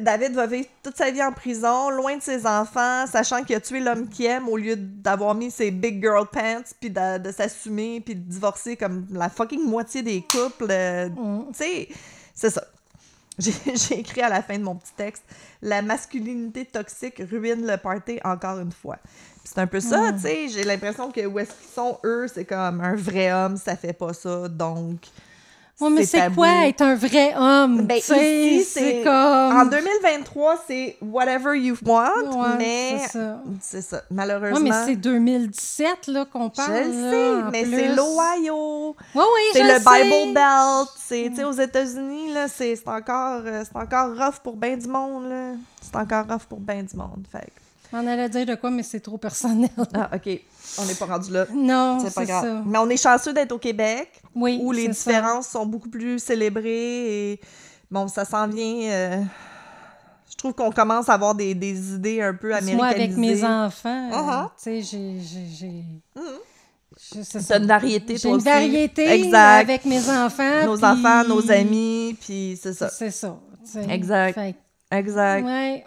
[0.00, 3.60] David va vivre toute sa vie en prison, loin de ses enfants, sachant qu'il a
[3.60, 7.30] tué l'homme qu'il aime au lieu d'avoir mis ses big girl pants, puis de, de
[7.30, 10.66] s'assumer, puis de divorcer comme la fucking moitié des couples.
[10.70, 11.44] euh, Mm.
[11.52, 11.88] Tu sais,
[12.34, 12.64] c'est ça.
[13.38, 15.24] J'ai écrit à la fin de mon petit texte
[15.62, 18.98] La masculinité toxique ruine le party encore une fois.
[19.44, 20.16] C'est un peu ça, Mm.
[20.16, 20.48] tu sais.
[20.48, 23.92] J'ai l'impression que où est-ce qu'ils sont, eux, c'est comme un vrai homme, ça fait
[23.94, 25.00] pas ça, donc.
[25.82, 27.82] Ouais, mais c'est quoi être un vrai homme?
[27.86, 29.12] Ben, c'est comme.
[29.12, 32.98] En 2023, c'est whatever you want, Ouais, mais
[33.60, 34.02] c'est ça.
[34.10, 34.56] Malheureusement.
[34.58, 36.72] Ouais, mais c'est 2017 là, qu'on je parle.
[36.72, 38.96] le là, sais, mais c'est l'Ohio.
[39.14, 40.02] Ouais, oui, C'est je le sais.
[40.04, 40.88] Bible Belt.
[40.96, 44.88] C'est, tu sais, aux États-Unis, là, c'est, encore, euh, c'est encore rough pour bien du
[44.88, 45.52] monde, là.
[45.80, 47.48] C'est encore rough pour bien du monde, fait
[47.92, 49.70] On allait dire de quoi, mais c'est trop personnel.
[49.94, 50.40] Ah, OK.
[50.78, 51.46] On n'est pas rendu là.
[51.54, 52.44] non, C'est pas grave.
[52.44, 52.62] ça.
[52.66, 55.10] Mais on est chanceux d'être au Québec, Oui, où les ça.
[55.10, 57.40] différences sont beaucoup plus célébrées et
[57.90, 58.90] bon, ça s'en vient.
[58.90, 59.22] euh,
[60.30, 62.76] Je trouve qu'on commence à avoir des, des idées un peu américanisées.
[62.76, 64.48] Moi, avec mes enfants, euh, Uh-huh.
[64.62, 65.84] tu sais, j'ai...
[67.22, 67.58] c'est ça.
[67.58, 68.44] une variété, toi une aussi.
[68.46, 69.60] variété Exact.
[69.60, 70.64] avec mes enfants.
[70.64, 72.88] Nos puis- enfants, nos amis, puis c'est ça.
[72.88, 73.36] C'est ça.
[73.88, 74.34] Exact.
[74.34, 74.54] Fait
[74.90, 75.44] Exact.
[75.44, 75.84] ouais,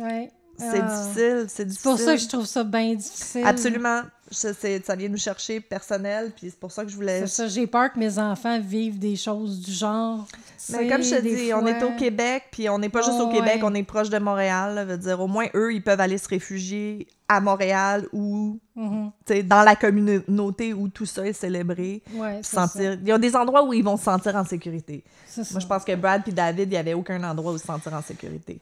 [0.00, 0.30] ouais.
[0.60, 1.02] C'est Ah.
[1.02, 1.82] difficile, c'est difficile.
[1.82, 3.42] C'est pour ça que je trouve ça bien difficile.
[3.46, 4.02] Absolument.
[4.30, 7.20] Je- ça vient nous chercher personnel, puis c'est pour ça que je voulais...
[7.22, 10.24] C'est ça, j'ai peur que mes enfants vivent des choses du genre.
[10.70, 13.26] Mais comme je te dis, on est au Québec, puis on n'est pas juste au
[13.28, 13.62] Oh, Québec, ouais.
[13.64, 14.76] on est proche de Montréal.
[14.76, 18.82] là, veut dire, au moins, eux, ils peuvent aller se réfugier à Montréal ou tu
[19.26, 22.00] sais, dans la communauté où tout ça est célébré.
[22.14, 22.98] Ouais, sentir...
[23.02, 25.02] Il y a des endroits où ils vont se sentir en sécurité.
[25.36, 25.58] Moi, ça.
[25.58, 28.02] je pense que Brad puis David, il n'y avait aucun endroit où se sentir en
[28.02, 28.60] sécurité.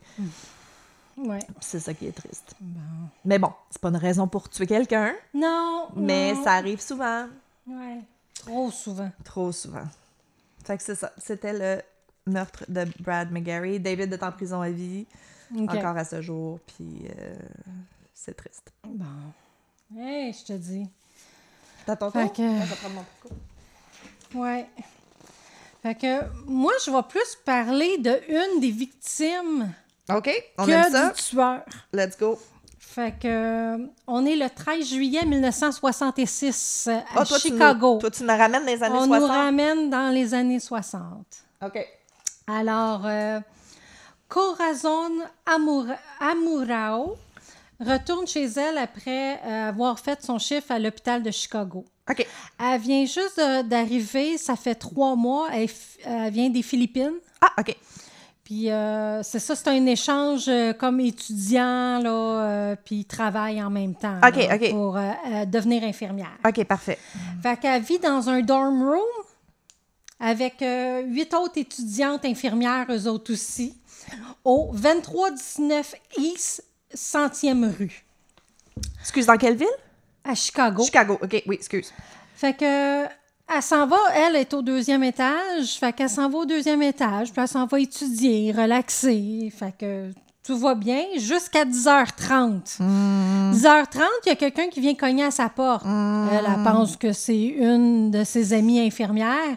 [1.19, 1.41] Ouais.
[1.61, 2.55] C'est ça qui est triste.
[3.25, 5.89] Mais bon, c'est pas une raison pour tuer quelqu'un, Non.
[5.97, 6.45] mais non.
[6.45, 7.27] ça arrive souvent.
[7.67, 8.01] Ouais.
[8.35, 9.11] Trop souvent.
[9.25, 9.85] Trop souvent.
[10.65, 11.13] Fait que c'est ça.
[11.19, 11.83] C'était le
[12.33, 13.81] meurtre de Brad McGarry.
[13.81, 15.07] David est en prison à vie,
[15.57, 17.35] encore à ce jour, puis euh,
[18.15, 18.71] c'est triste.
[18.85, 19.05] Bon.
[19.97, 20.87] Hey, je te dis.
[21.87, 22.33] T'as ton Fait tour?
[22.35, 22.95] que- Ouais, je vais prendre
[24.35, 24.41] mon.
[24.43, 24.67] Ouais.
[25.83, 29.73] Fait que moi, je vais plus parler de une des victimes
[30.15, 31.11] OK, on que aime ça.
[31.11, 31.63] du tueur.
[31.93, 32.39] Let's go.
[32.79, 37.95] Fait que euh, on est le 13 juillet 1966 à toi, tu Chicago.
[37.95, 39.21] nous- toi, tu nous ramènes les années on 60.
[39.21, 41.03] nous ramène dans les années 60.
[41.65, 41.87] OK.
[42.47, 43.41] Alors, euh,
[44.29, 45.11] Corazon
[45.47, 47.17] Amura- Amurao
[47.81, 51.85] retourne chez elle après euh, avoir fait son chiffre à l'hôpital de Chicago.
[52.11, 52.27] OK.
[52.59, 55.49] Elle vient juste d'arriver, ça fait trois mois.
[55.53, 55.69] Elle,
[56.05, 57.15] elle vient des Philippines.
[57.41, 57.77] Ah, OK.
[58.49, 63.69] Puis euh, c'est ça, c'est un échange euh, comme étudiant, là, euh, puis travaille en
[63.69, 64.71] même temps OK, là, OK.
[64.71, 64.99] pour
[65.47, 66.33] devenir infirmière.
[66.47, 66.99] OK, parfait.
[67.43, 69.03] Fait qu'elle vit dans un dorm room
[70.19, 70.65] avec
[71.09, 73.77] huit autres étudiantes infirmières, eux autres aussi,
[74.47, 78.03] au 2319 East 100e rue,
[79.03, 79.69] Excuse, dans quelle ville?
[80.25, 80.85] à Chicago.
[80.85, 81.19] Chicago.
[81.21, 81.93] OK, oui, excuse.
[82.35, 83.05] Fait que
[83.55, 87.33] elle s'en va, elle est au deuxième étage, fait qu'elle s'en va au deuxième étage,
[87.33, 90.11] puis elle s'en va étudier, relaxer, fait que
[90.45, 92.79] tout va bien jusqu'à 10h30.
[93.53, 95.85] 10h30, il y a quelqu'un qui vient cogner à sa porte.
[95.85, 99.57] Elle, elle pense que c'est une de ses amies infirmières,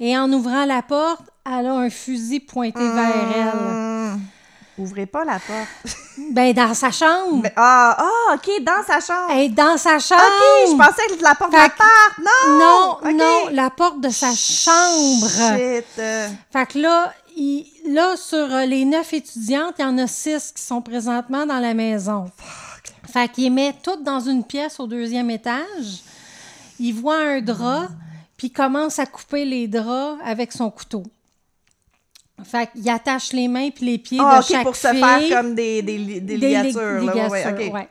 [0.00, 4.18] et en ouvrant la porte, elle a un fusil pointé vers elle.
[4.78, 5.68] Ouvrez pas la porte.
[6.32, 7.46] Ben, dans sa chambre.
[7.54, 9.48] Ah, ah, OK, dans sa chambre.
[9.50, 10.20] Dans sa chambre.
[10.20, 12.20] OK, je pensais que la porte de Fait la que- part.
[12.20, 12.98] Non!
[13.04, 15.28] Non, non, la porte de sa chambre.
[15.28, 15.84] Shit.
[16.00, 20.08] euh, Fait que là, il- là, sur euh, les neuf étudiantes, il y en a
[20.08, 22.28] six qui sont présentement dans la maison.
[23.12, 26.02] Fait qu'il met toutes dans une pièce au deuxième étage.
[26.80, 27.86] Il voit un drap,
[28.36, 31.04] puis commence à couper les draps avec son couteau.
[32.44, 35.00] Fait qu'il attache les mains puis les pieds Ah, de OK, chaque pour se fille.
[35.00, 36.80] faire comme des, des, li- des Des li- ligatures.
[37.04, 37.74] là, ouais, ouais, ligatures, OK.
[37.74, 37.88] ouais.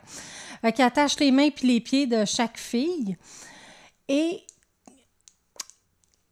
[0.61, 3.15] Fait qu'il attache les mains puis les pieds de chaque fille.
[4.07, 4.41] Et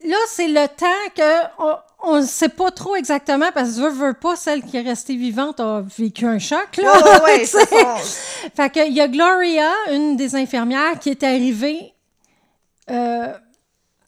[0.04, 4.14] là, c'est le temps que on ne sait pas trop exactement parce que veut, veut
[4.14, 6.78] pas, celle qui est restée vivante a vécu un choc.
[6.78, 7.60] Là, Ouais, ouais, son-
[8.56, 11.94] Fait qu'il y a Gloria, une des infirmières, qui est arrivée.
[12.92, 13.34] euh,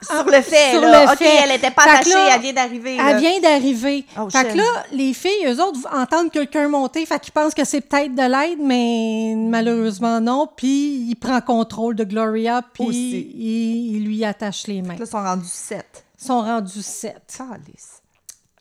[0.01, 1.05] Sur le fait, Sur là.
[1.05, 1.35] le OK, fait.
[1.43, 2.97] elle était pas Fait attachée, là, elle vient d'arriver.
[2.99, 4.05] elle vient d'arriver.
[4.19, 7.63] Oh, fait que là, les filles, eux autres, entendent quelqu'un monter, fait qu'ils pensent que
[7.65, 10.47] c'est peut-être de l'aide, mais malheureusement non.
[10.55, 14.93] Puis il prend contrôle de Gloria, puis il lui attache les mains.
[14.95, 16.05] Là, ils sont rendus sept.
[16.21, 17.35] Ils sont rendus sept.
[17.37, 18.01] Calice.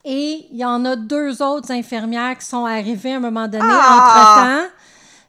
[0.05, 3.65] Et il y en a deux autres infirmières qui sont arrivées à un moment donné,
[3.69, 4.39] Ah!
[4.63, 4.69] entre-temps,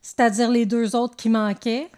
[0.01, 1.89] c'est-à-dire les deux autres qui manquaient.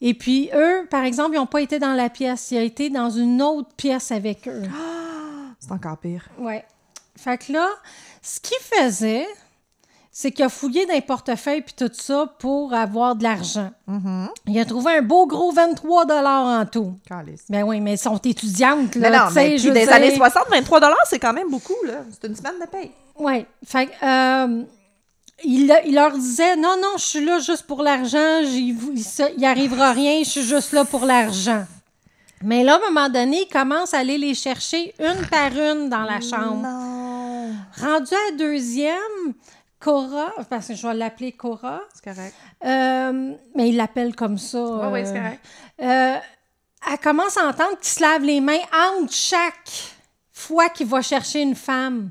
[0.00, 2.50] Et puis, eux, par exemple, ils n'ont pas été dans la pièce.
[2.50, 4.62] Ils ont été dans une autre pièce avec eux.
[5.58, 6.24] C'est encore pire.
[6.38, 6.64] Ouais.
[7.16, 7.68] Fait que là,
[8.22, 9.26] ce qu'il faisait,
[10.10, 13.70] c'est qu'il a fouillé dans les portefeuilles puis tout ça pour avoir de l'argent.
[14.46, 16.94] Il a trouvé un beau gros 23 en tout.
[17.06, 17.44] Calice.
[17.48, 20.80] Ben oui, mais elles sont étudiantes, Mais là, non, mais puis des années 60, 23
[21.04, 22.04] c'est quand même beaucoup, là.
[22.10, 22.90] C'est une semaine de paye.
[23.18, 23.46] Oui.
[23.64, 24.62] Fait que, euh,
[25.44, 28.76] il, il leur disait Non, non, je suis là juste pour l'argent, il,
[29.36, 31.64] il arrivera rien, je suis juste là pour l'argent.
[32.42, 35.88] Mais là, à un moment donné, il commence à aller les chercher une par une
[35.90, 36.62] dans la chambre.
[36.62, 37.52] Non.
[37.78, 39.34] Rendu à la deuxième,
[39.78, 42.34] Cora, parce que je vais l'appeler Cora, C'est correct.
[42.64, 44.58] euh, mais il l'appelle comme ça.
[44.62, 45.40] Oui, oui, c'est euh, correct.
[45.82, 46.16] euh,
[46.92, 48.58] elle commence à entendre qu'il se lave les mains
[48.96, 49.70] entre chaque
[50.32, 52.10] fois qu'il va chercher une femme.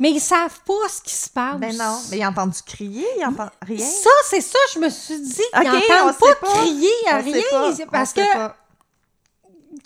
[0.00, 1.58] Mais ils savent pas ce qui se passe.
[1.58, 1.98] Ben non.
[2.10, 3.84] Mais il a entendu crier, il entend rien.
[3.84, 5.42] Ça, c'est ça, je me suis dit.
[5.54, 5.72] Ils OK, on
[6.04, 6.46] n'entendent pas, pas.
[6.60, 7.42] crier à rien.
[7.50, 8.56] pas, ils- parce que pas.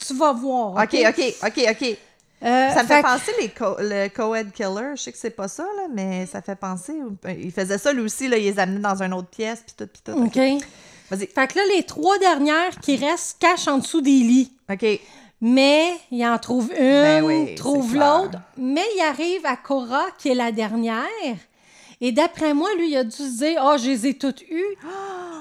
[0.07, 0.73] tu vas voir.
[0.83, 1.99] OK, OK, OK, OK.
[2.45, 4.91] Euh, Ça me fait penser les co le co-ed killer.
[4.97, 6.93] Je sais que c'est pas ça, là, mais ça fait penser.
[7.39, 9.87] Il faisait ça, lui aussi, là, il les amenait dans une autre pièce, puis tout,
[9.87, 10.13] puis tout.
[10.21, 10.37] OK.
[10.37, 10.65] OK.
[11.11, 11.27] Vas-y.
[11.29, 14.53] Fait que là, les trois dernières qui restent cachent en dessous des lits.
[14.71, 14.85] OK.
[15.45, 18.39] Mais il en trouve une, Ben oui, trouve l'autre.
[18.57, 21.37] Mais il arrive à Cora, qui est la dernière.
[22.01, 24.77] Et d'après moi, lui, il a dû se dire Ah, je les ai toutes eues.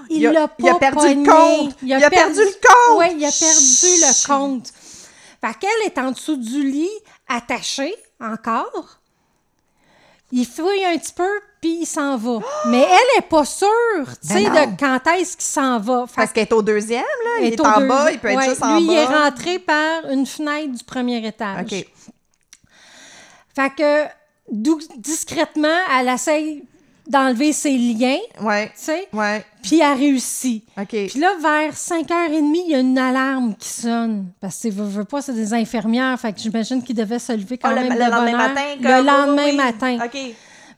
[0.09, 1.75] Il l'a pas il a perdu le compte.
[1.83, 2.99] Il a perdu le compte.
[2.99, 4.73] Oui, il a perdu le compte.
[5.39, 6.89] Fait qu'elle est en dessous du lit,
[7.27, 9.00] attachée encore.
[10.33, 11.27] Il fouille un petit peu,
[11.59, 12.39] puis il s'en va.
[12.67, 13.67] Mais elle est pas sûre,
[14.21, 14.71] tu sais, Ben non.
[14.71, 16.05] de quand est-ce qu'il s'en va.
[16.07, 17.31] Fait Parce qu'il est au deuxième, là.
[17.41, 18.93] Il est au en deuxi- bas, il peut être Ouais, juste en lui, bas.
[18.93, 21.65] il est rentré par une fenêtre du premier étage.
[21.71, 21.85] OK.
[23.55, 24.05] Fait que,
[24.51, 25.67] dou- discrètement,
[25.99, 26.63] elle essaye
[27.11, 28.67] d'enlever ses liens, Ouais.
[28.67, 29.45] tu sais, Ouais.
[29.61, 30.63] puis elle réussit.
[30.79, 30.87] OK.
[30.89, 34.27] Puis là, vers 5h30, il y a une alarme qui sonne.
[34.39, 36.19] Parce que, veux, veux pas, c'est des infirmières.
[36.19, 38.37] Fait que j'imagine qu'ils devaient se lever quand le, même le de lendemain heure.
[38.49, 38.61] matin?
[38.79, 39.55] Le lendemain oui.
[39.55, 39.97] matin.
[40.05, 40.17] OK.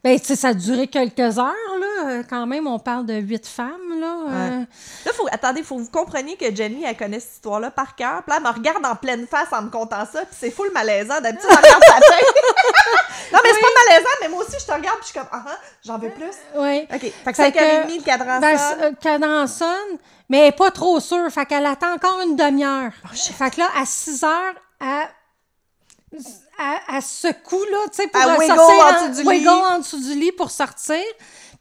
[0.04, 1.40] Ben, tu sais, ça a duré quelques heures,
[1.80, 2.08] là.
[2.08, 4.16] Euh, Quand même, on parle de huit femmes, là.
[4.30, 4.60] Euh,
[5.06, 8.22] Là, faut, attendez, faut vous compreniez que Jenny, elle connaît cette histoire-là par cœur.
[8.24, 10.26] Puis là, elle me regarde en pleine face en me contant ça.
[10.26, 11.22] Puis c'est full malaisant.
[11.22, 12.26] D'habitude, elle regarde sa tête.
[13.34, 14.98] non, mais c'est pas malaisant, mais moi aussi, je te regarde.
[15.00, 16.32] Puis je suis comme, ah, ah, j'en veux plus.
[16.60, 16.88] ouais.
[16.94, 17.00] OK.
[17.00, 17.54] Fait que Fait 5h30,
[17.88, 18.82] que- le cadran Ben, sonne.
[18.82, 19.98] euh, cadran sonne,
[20.28, 21.30] mais elle pas trop sûre.
[21.32, 22.92] Fait qu'elle attend encore une demi-heure.
[23.06, 26.20] Oh, fait que là, à 6 heures, elle,
[26.60, 29.48] elle, elle secoue, là, tu sais, pour wiggle sortir en dessous du lit.
[29.50, 31.04] en dessous du lit pour sortir,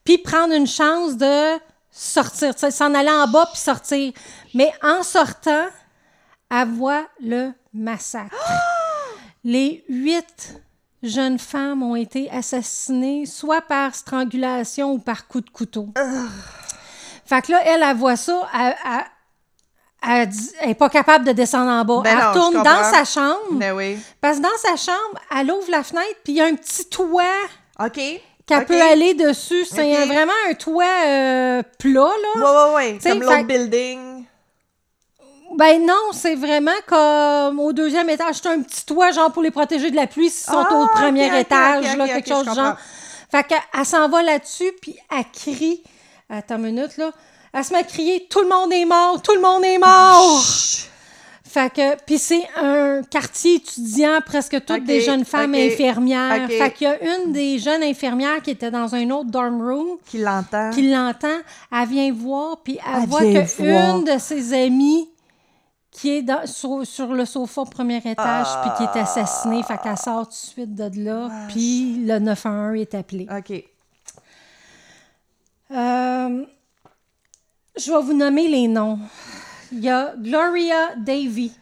[0.04, 1.58] puis prendre une chance de
[1.90, 4.12] sortir, tu sais, s'en aller en bas puis sortir.
[4.54, 5.66] Mais en sortant,
[6.50, 8.34] elle voit le massacre.
[9.44, 10.56] Les huit
[11.02, 15.88] jeunes femmes ont été assassinées soit par strangulation ou par coup de couteau.
[17.26, 19.04] Fait que là, elle, elle voit ça, elle, elle-
[20.06, 20.28] elle
[20.66, 22.00] n'est pas capable de descendre en bas.
[22.02, 23.98] Ben elle non, retourne dans sa chambre, Mais oui.
[24.20, 26.86] parce que dans sa chambre, elle ouvre la fenêtre, puis il y a un petit
[26.86, 27.22] toit
[27.80, 28.00] OK.
[28.46, 29.64] qu'elle peut aller dessus.
[29.64, 32.68] C'est vraiment un toit euh, plat, là.
[32.70, 32.98] Ouais, ouais.
[32.98, 34.24] T'sais, Comme fait- l'autre building.
[35.56, 38.36] Ben non, c'est vraiment comme au deuxième étage.
[38.42, 40.84] C'est un petit toit, genre, pour les protéger de la pluie s'ils sont Ah, au
[40.84, 42.76] ok, premier étage, là, quelque chose genre.
[43.30, 45.82] Fait qu'elle elle s'en va là-dessus, puis elle crie.
[46.30, 47.12] Attends une minute, là.
[47.52, 49.20] Elle se met à crier «Tout le monde est mort!
[49.22, 50.42] Tout le monde est mort!
[50.42, 50.88] Chut.
[51.44, 56.48] Fait que, puis c'est un quartier étudiant, presque toutes des jeunes femmes infirmières.
[56.48, 59.98] Fait qu'il y a une des jeunes infirmières qui était dans un autre dorm room,
[60.06, 60.70] Qui l'entend.
[60.70, 61.28] qui l'entend,
[61.70, 63.98] elle vient voir, puis elle, Elle voit vient que voir.
[63.98, 65.10] une de ses amies
[65.90, 69.62] qui est dans- sur, sur le sofa au premier étage, puis qui est assassinée.
[69.62, 73.26] Fait qu'elle sort tout de suite de là, puis le 911 est appelé.
[73.30, 73.62] OK.
[75.70, 76.44] Euh,
[77.76, 78.98] je vais vous nommer les noms.
[79.70, 81.52] Il y a Gloria Davy,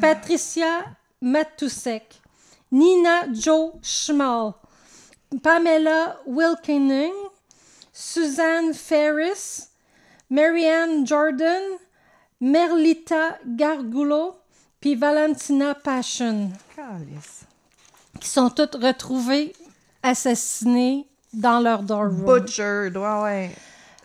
[0.00, 0.84] Patricia
[1.20, 2.20] Matusek,
[2.70, 4.52] Nina Joe Schmal,
[5.42, 7.12] Pamela Wilkening,
[7.92, 9.68] Suzanne Ferris,
[10.30, 11.62] Marianne Jordan,
[12.40, 14.36] Merlita Gargulo,
[14.80, 17.44] puis Valentina Passion, Calice.
[18.20, 19.52] qui sont toutes retrouvées
[20.04, 22.40] assassinées dans leur dorm room.
[22.40, 23.50] Butchered, ouais, ouais.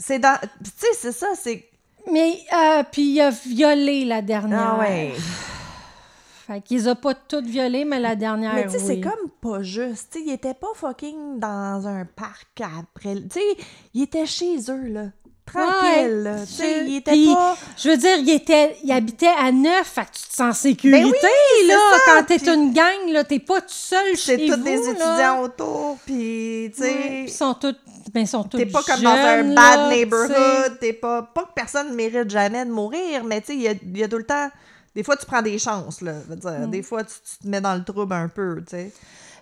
[0.05, 0.37] C'est dans.
[0.63, 1.69] Tu sais, c'est ça, c'est.
[2.11, 4.75] Mais, euh, puis il a violé la dernière.
[4.75, 5.13] Ah ouais.
[6.47, 9.63] Fait qu'ils ont pas toutes violées, mais la dernière, Mais tu sais, c'est comme pas
[9.63, 10.09] juste.
[10.11, 13.15] Tu sais, il était pas fucking dans un parc après.
[13.15, 15.05] Tu sais, il était chez eux, là.
[15.45, 16.39] Tranquille, là.
[16.45, 17.57] Tu sais, Je- il était puis, pas.
[17.77, 20.53] Je veux dire, il, était, il habitait à neuf, fait que tu te sens en
[20.53, 21.75] sécurité, oui, là.
[21.91, 24.57] c'est ça, Quand t'es puis- une gang, là, t'es pas tout seul C'est chez tous
[24.57, 24.81] vous, des là.
[24.91, 27.23] étudiants autour, puis tu Ouais, sais.
[27.23, 27.75] ils sont tous,
[28.13, 31.23] ben, sont T'es pas comme dans un bad là, neighborhood, t'es pas.
[31.23, 33.97] Pas que personne ne mérite jamais de mourir, mais tu sais, il y a, il
[33.97, 34.49] y a tout le temps.
[34.95, 36.13] Des fois, tu prends des chances, là.
[36.29, 36.67] dire.
[36.67, 36.69] Mm.
[36.69, 38.91] Des fois, tu, tu te mets dans le trouble un peu, tu sais.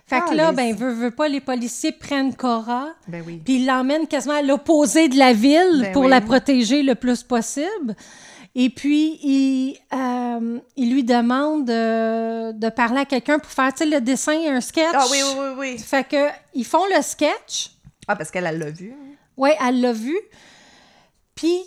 [0.06, 3.40] Fait que là, ben, veut, veut pas, les policiers prennent Cora, Ben oui.
[3.42, 6.10] puis ils l'emmènent quasiment à l'opposé de la ville Ben pour oui.
[6.10, 7.94] la protéger le plus possible.
[8.54, 13.84] Et puis, il, euh, il lui demande euh, de parler à quelqu'un pour faire, tu
[13.84, 14.92] sais, le dessin, un sketch.
[14.92, 15.78] Ah oui, oui, oui, oui.
[15.78, 17.70] Fait que, ils font le sketch.
[18.08, 18.94] Ah, parce qu'elle elle l'a vu.
[19.36, 20.16] Oui, elle l'a vu.
[21.34, 21.62] Puis,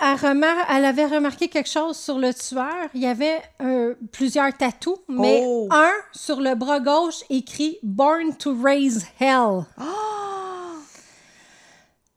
[0.00, 2.88] elle, remar- elle avait remarqué quelque chose sur le tueur.
[2.94, 5.68] Il y avait euh, plusieurs tatous, mais Oh.
[5.70, 9.64] un sur le bras gauche écrit Born to Raise Hell.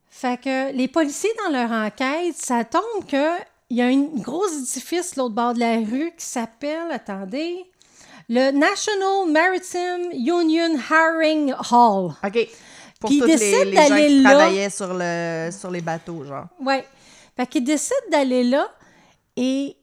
[0.10, 3.38] Fait que les policiers, dans leur enquête, ça tombe que
[3.70, 7.66] il y a un gros édifice l'autre bord de la rue qui s'appelle, attendez,
[8.30, 12.14] le National Maritime Union Hiring Hall.
[12.24, 12.48] OK.
[13.00, 14.30] Pour Puis il tous les, décide les gens d'aller qui là.
[14.32, 16.46] travaillaient sur, le, sur les bateaux, genre.
[16.62, 16.86] Ouais.
[17.36, 18.68] Fait qu'il décide d'aller là
[19.36, 19.76] et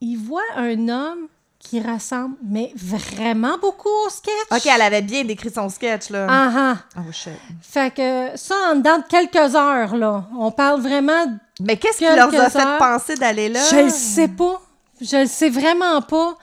[0.00, 4.32] il voit un homme qui ressemble, mais vraiment beaucoup au sketch.
[4.50, 6.26] OK, elle avait bien décrit son sketch, là.
[6.28, 6.76] Ah ah.
[6.98, 7.32] Oh, shit.
[7.62, 10.24] Fait que ça, en dedans de quelques heures, là.
[10.38, 11.26] On parle vraiment.
[11.60, 12.78] Mais qu'est-ce qui leur a fait heures.
[12.78, 13.60] penser d'aller là?
[13.70, 14.60] Je le sais pas.
[15.00, 16.36] Je le sais vraiment pas.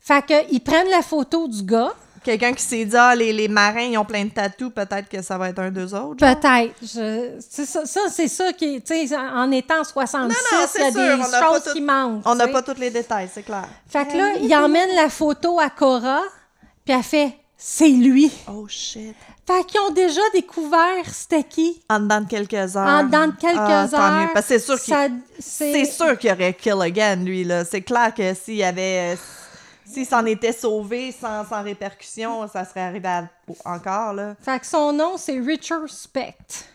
[0.00, 1.92] Fait que ils prennent la photo du gars.
[2.24, 5.20] Quelqu'un qui s'est dit, ah, les, les marins, ils ont plein de tatous, peut-être que
[5.22, 6.16] ça va être un d'eux autres.
[6.16, 6.74] Peut-être.
[6.82, 8.80] Je- c'est Ça, ça, c'est ça qui est.
[8.86, 11.72] Tu sais, en étant en 66, Non, non, il y a sûr, des choses tout-
[11.74, 12.22] qui manquent.
[12.24, 13.66] On n'a pas tous les détails, c'est clair.
[13.88, 16.22] Fait que là, il emmène la photo à Cora,
[16.84, 18.30] puis elle fait c'est lui.
[18.50, 19.14] Oh, shit.
[19.46, 21.82] Fait qu'ils ont déjà découvert c'était qui.
[21.90, 22.88] En dedans de quelques heures.
[22.88, 24.32] En dedans de quelques Ah, tant mieux, heures.
[24.32, 24.94] Parce que c'est sûr qu'il
[25.38, 27.64] c'est sûr qu'il aurait kill again, lui, là.
[27.64, 29.16] C'est clair que s'il avait...
[29.86, 33.28] S'il s'en était sauvé sans, sans répercussion, ça serait arrivé à-
[33.64, 34.34] encore, là.
[34.40, 36.66] Fait que son nom, c'est Richard Specht.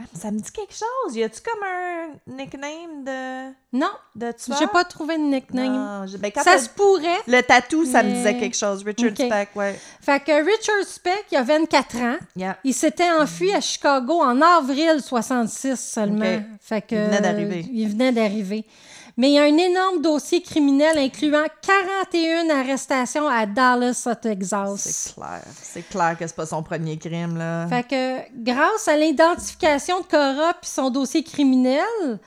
[0.00, 1.14] Ah, Ça me dit quelque chose.
[1.14, 4.58] Y a-tu comme un nickname de, Non, de tueur?
[4.58, 5.72] j'ai pas trouvé de nickname.
[6.06, 7.20] Non, ben, quand Ça se pourrait.
[7.28, 8.82] Le tatou, ça me disait quelque chose.
[8.84, 9.10] Richard.
[9.14, 9.78] Speck, ouais.
[10.00, 12.16] Fait que Richard Speck, il a 24 ans.
[12.34, 12.56] Yeah.
[12.64, 16.42] Il s'était enfui à Chicago en avril 66 seulement.
[16.60, 17.66] Fait que, Il venait d'arriver.
[17.70, 18.64] Il venait d'arriver.
[19.16, 24.80] Mais il y a un énorme dossier criminel incluant 41 arrestations à Dallas, au Texas.
[24.80, 25.42] C'est clair.
[25.60, 27.66] C'est clair que c'est pas son premier crime, là.
[27.68, 32.18] Fait que grâce à l'identification de Cora puis son dossier criminel,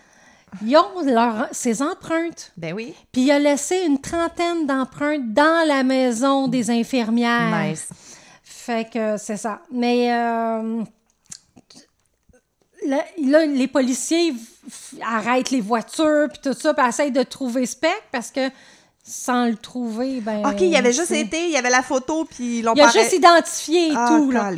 [0.64, 2.52] ils ont leur- ses empreintes.
[2.56, 2.94] Ben oui.
[3.12, 7.66] Puis il a laissé une trentaine d'empreintes dans la maison des infirmières.
[7.68, 7.90] Nice.
[8.44, 9.60] Fait que c'est ça.
[9.72, 10.84] Mais euh,
[12.88, 14.34] là, là, les policiers
[15.04, 18.50] arrêtent les voitures puis tout ça, puis essayent de trouver Speck parce que
[19.08, 20.44] sans le trouver, ben.
[20.48, 22.90] OK, il avait juste été, il y avait la photo, puis ils l'ont Il a
[22.90, 24.50] juste identifié et Ah, tout, là.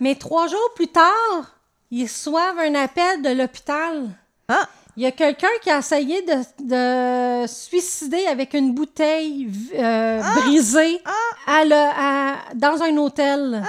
[0.00, 1.56] Mais trois jours plus tard,
[1.90, 4.10] ils reçoivent un appel de l'hôpital.
[4.48, 4.68] Ah!
[4.96, 10.34] Il y a quelqu'un qui a essayé de, de suicider avec une bouteille euh, Ah!
[10.40, 11.00] brisée
[11.46, 13.64] à le- à- dans un hôtel.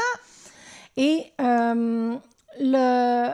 [0.98, 2.16] Et euh,
[2.60, 3.30] le,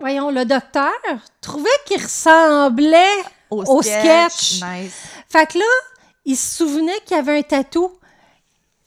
[0.00, 0.92] voyons, le docteur
[1.40, 4.62] trouvait qu'il ressemblait au, sketch.
[4.62, 4.94] Nice.
[5.28, 5.64] Fait que là,
[6.24, 7.90] il se souvenait qu'il y avait un tatou.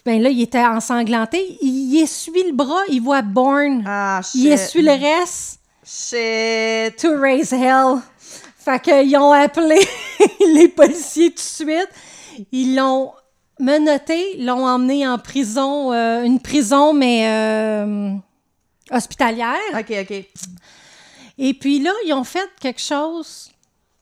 [0.06, 1.58] Ben là, il était ensanglanté.
[1.62, 3.84] Il essuie le bras, il voit Born.
[3.86, 4.42] Ah, shit.
[4.42, 5.60] il essuie le reste.
[5.84, 6.98] Shit.
[6.98, 8.02] To raise hell.
[8.58, 9.80] Fait qu'ils ont appelé
[10.54, 11.90] les policiers tout de suite.
[12.52, 13.12] Ils l'ont
[13.60, 18.12] menotté, l'ont emmené en prison, euh, une prison, mais euh,
[18.92, 19.58] hospitalière.
[19.74, 20.26] OK, OK.
[21.42, 23.50] Et puis là, ils ont fait quelque chose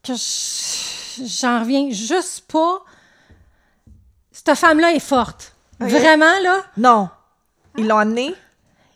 [0.03, 2.83] que je- j'en reviens juste pas.
[4.31, 5.53] Cette femme-là est forte.
[5.79, 6.63] Vraiment, là?
[6.77, 7.09] Non.
[7.77, 8.33] Ils l'ont amené?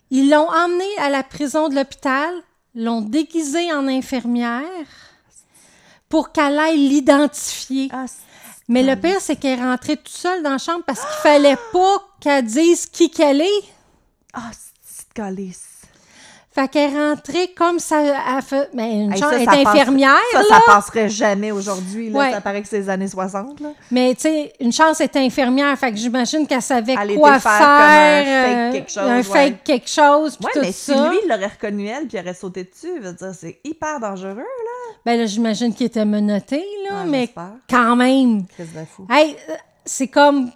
[0.10, 2.34] Ils l'ont emmenée à la prison de l'hôpital,
[2.74, 4.66] l'ont déguisée en infirmière
[6.10, 7.90] pour qu'elle aille l'identifier.
[7.94, 8.06] Ah,
[8.68, 11.58] Mais le pire, c'est qu'elle est rentrée toute seule dans la chambre parce qu'il fallait
[11.72, 13.64] pas qu'elle dise qui qu'elle est.
[14.34, 15.71] ah c'est.
[16.54, 18.02] Fait qu'elle est rentrée comme ça.
[18.02, 20.46] Elle, fait, mais une Hey, chambre, ça, elle est ça passe- infirmière, Ça, là.
[20.50, 22.10] ça passerait jamais aujourd'hui.
[22.10, 22.20] là.
[22.20, 22.32] Ouais.
[22.32, 23.62] Ça paraît que c'est les années 60.
[23.62, 23.70] Là.
[23.90, 27.40] Mais tu sais, une chance elle était infirmière, fait que j'imagine qu'elle savait Elle quoi
[27.40, 27.60] faire faire.
[27.60, 29.24] comme un fake euh, quelque chose, Un ouais.
[29.24, 32.34] fake quelque chose, Ouais, tout mais si lui, il l'aurait reconnu elle puis il aurait
[32.34, 34.94] sauté dessus, veut dire, c'est hyper dangereux, là.
[35.06, 37.30] Ben là, j'imagine qu'il était menotté, là, Ouais, mais
[37.70, 38.44] quand même.
[39.10, 39.54] Hey, euh,
[39.86, 40.52] c'est comme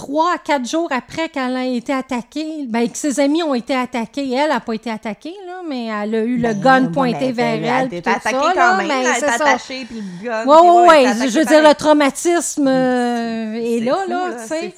[0.00, 2.64] trois à quatre jours après qu'elle a été attaquée.
[2.66, 4.32] Ben, que ses amis ont été attaqués.
[4.32, 7.56] Elle n'a pas été attaquée, là, mais elle a eu le Ben, gun pointé vers
[7.56, 7.98] elle, elle.
[7.98, 8.90] Était attaquée ça, quand même.
[8.90, 9.34] elle ça.
[9.34, 10.46] attachée, puis le gun.
[10.46, 11.28] Ouais, puis ouais, ouais.
[11.28, 14.74] Je veux dire, le traumatisme euh, est là, fou, là, tu sais.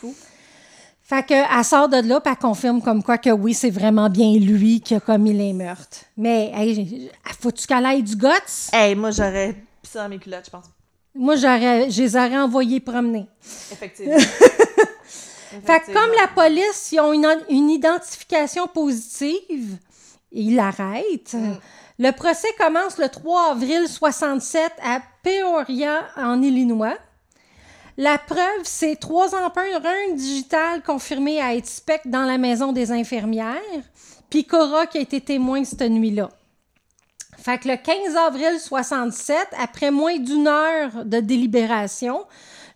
[1.04, 4.10] Fait que, elle sort de là, puis elle confirme comme quoi que oui, c'est vraiment
[4.10, 5.98] bien lui qui a commis les meurtres.
[6.16, 7.10] Mais, hey,
[7.40, 8.28] faut-tu qu'elle aille du guts?
[8.72, 10.64] Hey, moi, j'aurais pissé dans mes culottes, je pense.
[11.14, 13.26] Moi, j'aurais, je les aurais envoyés promener.
[13.70, 14.16] Effectivement.
[15.64, 19.76] Fait que comme la police, ils ont une, une identification positive,
[20.30, 21.36] ils l'arrêtent.
[21.98, 26.96] Le procès commence le 3 avril 67 à Peoria, en Illinois.
[27.98, 33.61] La preuve, c'est trois empreintes digitales confirmées à être spec dans la maison des infirmières,
[34.30, 36.30] puis Cora qui a été témoin cette nuit-là.
[37.36, 42.24] Fait que le 15 avril 67, après moins d'une heure de délibération,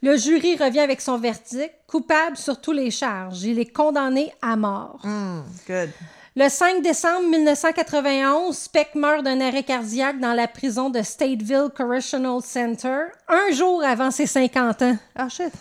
[0.07, 3.43] le jury revient avec son verdict, coupable sur tous les charges.
[3.43, 5.01] Il est condamné à mort.
[5.03, 5.91] Hmm, good.
[6.37, 12.41] Le 5 décembre 1991, Speck meurt d'un arrêt cardiaque dans la prison de Stateville Correctional
[12.41, 14.97] Center, un jour avant ses 50 ans.
[15.17, 15.53] Ah, shit.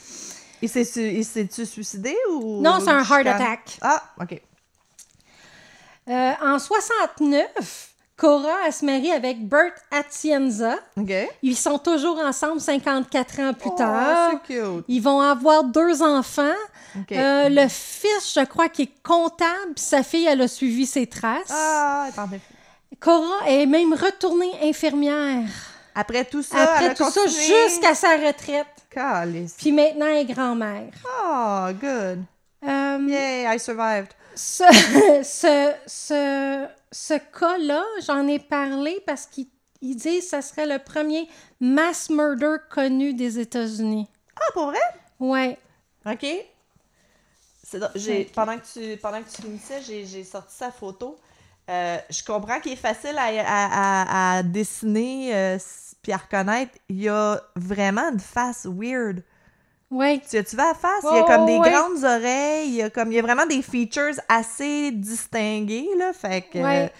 [0.61, 2.61] Il s'est-tu suicidé ou?
[2.61, 3.79] Non, c'est un heart attack.
[3.81, 4.39] Ah, OK.
[6.07, 10.75] Euh, en 69, Cora elle se marie avec Bert Atienza.
[10.97, 11.11] OK.
[11.41, 14.41] Ils sont toujours ensemble 54 ans plus Oh, tard.
[14.47, 14.85] cute.
[14.87, 16.53] Ils vont avoir deux enfants.
[16.97, 17.11] OK.
[17.11, 21.51] Euh, le fils, je crois, qui est comptable, sa fille, elle a suivi ses traces.
[21.51, 22.39] Ah, attendez.
[23.01, 25.49] Cora est même retournée infirmière.
[25.93, 28.67] Après tout ça, Après a tout ça, jusqu'à sa retraite.
[28.89, 29.55] Calice.
[29.57, 30.91] Puis maintenant, elle est grand-mère.
[31.05, 32.23] Oh, good.
[32.65, 34.09] Euh, Yay, I survived.
[34.35, 34.63] Ce,
[35.23, 36.65] ce, ce,
[36.95, 39.47] ce cas-là, j'en ai parlé parce qu'ils
[39.81, 41.27] ils disent que ça serait le premier
[41.59, 44.07] mass murder connu des États-Unis.
[44.37, 44.79] Ah, pour vrai?
[45.19, 45.59] Ouais.
[46.05, 46.25] OK.
[48.33, 51.17] Pendant, que tu, pendant que tu finissais, j'ai, sorti sa photo.
[51.69, 55.57] Euh, je comprends qu'il est facile à, à, à, à dessiner euh,
[56.01, 56.77] puis à reconnaître.
[56.87, 59.21] Il y a vraiment une face weird.
[59.91, 60.19] Ouais.
[60.29, 61.03] Tu, vas à la face?
[61.11, 62.67] il y a comme des grandes oreilles.
[62.69, 65.87] Il y, a comme, il y a vraiment des features assez distinguées.
[65.97, 66.91] Là, fait que Ouais.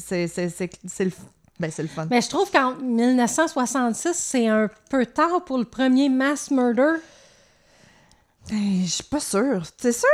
[0.00, 1.12] C'est c'est- c'est- c'est le,
[1.60, 2.06] ben, c'est le fun.
[2.10, 6.94] Mais je trouve qu'en 1966, c'est un peu tard pour le premier mass murder.
[8.50, 9.62] Ben, Je suis pas sûre.
[9.76, 10.08] C'est sûr?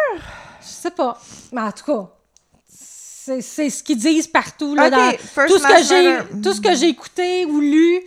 [0.61, 1.19] Je sais pas.
[1.53, 2.11] Mais en tout cas,
[2.69, 4.75] c'est c'est ce qu'ils disent partout.
[4.75, 8.01] Là, Ok, dans first tout, ce que j'ai, tout ce que j'ai écouté ou lu.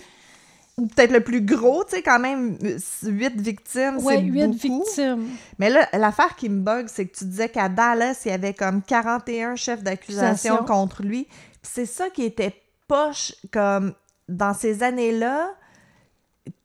[0.78, 2.58] Ou peut-être le plus gros, tu sais, quand même,
[3.04, 5.28] huit victimes, Ouais, c'est huit victimes.
[5.60, 8.54] Mais là, l'affaire qui me bug, c'est que tu disais qu'à Dallas, il y avait
[8.54, 10.66] comme 41 chefs d'accusation Accusation.
[10.66, 11.26] contre lui.
[11.26, 12.56] Puis c'est ça qui était
[12.88, 13.94] poche, comme
[14.30, 15.50] dans ces années-là.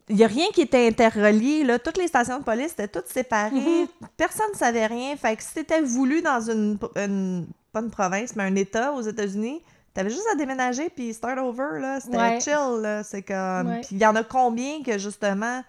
[0.09, 1.65] Il n'y a rien qui était interrelié.
[1.65, 1.81] Là.
[1.81, 3.51] Toutes les stations de police étaient toutes séparées.
[3.51, 3.89] Mhm.
[4.17, 5.17] Personne ne savait rien.
[5.17, 9.03] Fait que si c'était voulu dans une, une- pas une province, mais un État aux
[9.03, 9.63] États-Unis,
[9.97, 11.80] t'avais juste à déménager puis start over.
[11.80, 11.99] là.
[12.01, 12.40] C'était Ouais.
[12.40, 12.80] chill.
[12.82, 13.03] là.
[13.03, 13.68] C'est comme...
[13.68, 13.80] Ouais.
[13.80, 15.62] Puis il y en a combien que, justement,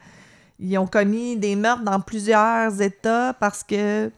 [0.60, 4.12] ils ont commis des meurtres dans plusieurs États parce que...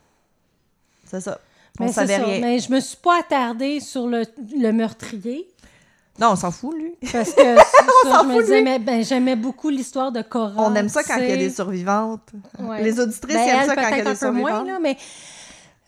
[1.06, 1.40] C'est ça.
[1.80, 2.24] On Mais savait ça.
[2.26, 2.40] rien.
[2.42, 4.24] Mais je me suis pas attardée sur le,
[4.58, 5.48] le meurtrier.
[6.20, 6.94] Non, on s'en fout, lui.
[7.14, 7.64] Parce que ça,
[8.04, 10.54] s'en je me disais, mais ben, j'aimais beaucoup l'histoire de Cora.
[10.58, 12.28] On aime ça quand il y a des survivantes.
[12.60, 12.84] Ouais.
[12.84, 14.68] Les auditrices Ben, aiment elle, ça quand il y a des peu moins, survivantes.
[14.68, 14.98] là, mais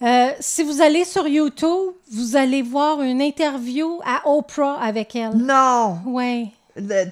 [0.02, 5.36] euh, si vous allez sur YouTube, vous allez voir une interview à Oprah avec elle.
[5.36, 5.98] Non!
[6.06, 6.50] Oui.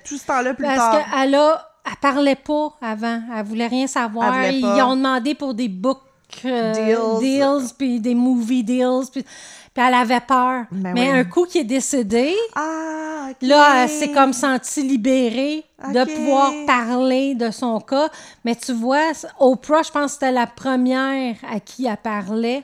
[0.06, 1.06] Tout ce temps-là plus Parce tard.
[1.12, 3.22] qu'elle a, elle parlait pas avant.
[3.36, 4.34] Elle voulait rien savoir.
[4.52, 6.00] Ils ont demandé pour des book
[6.46, 7.20] euh, Deals.
[7.20, 9.26] deals, puis des movie deals, puis,
[9.74, 10.66] puis elle avait peur.
[10.72, 11.20] Ben Mais oui.
[11.20, 13.30] un coup qui est décédé, Ah.
[13.42, 15.64] Là, elle s'est comme sentie libérée
[15.94, 18.10] de pouvoir parler de son cas.
[18.44, 22.64] Mais tu vois, Oprah, je pense que c'était la première à qui elle parlait.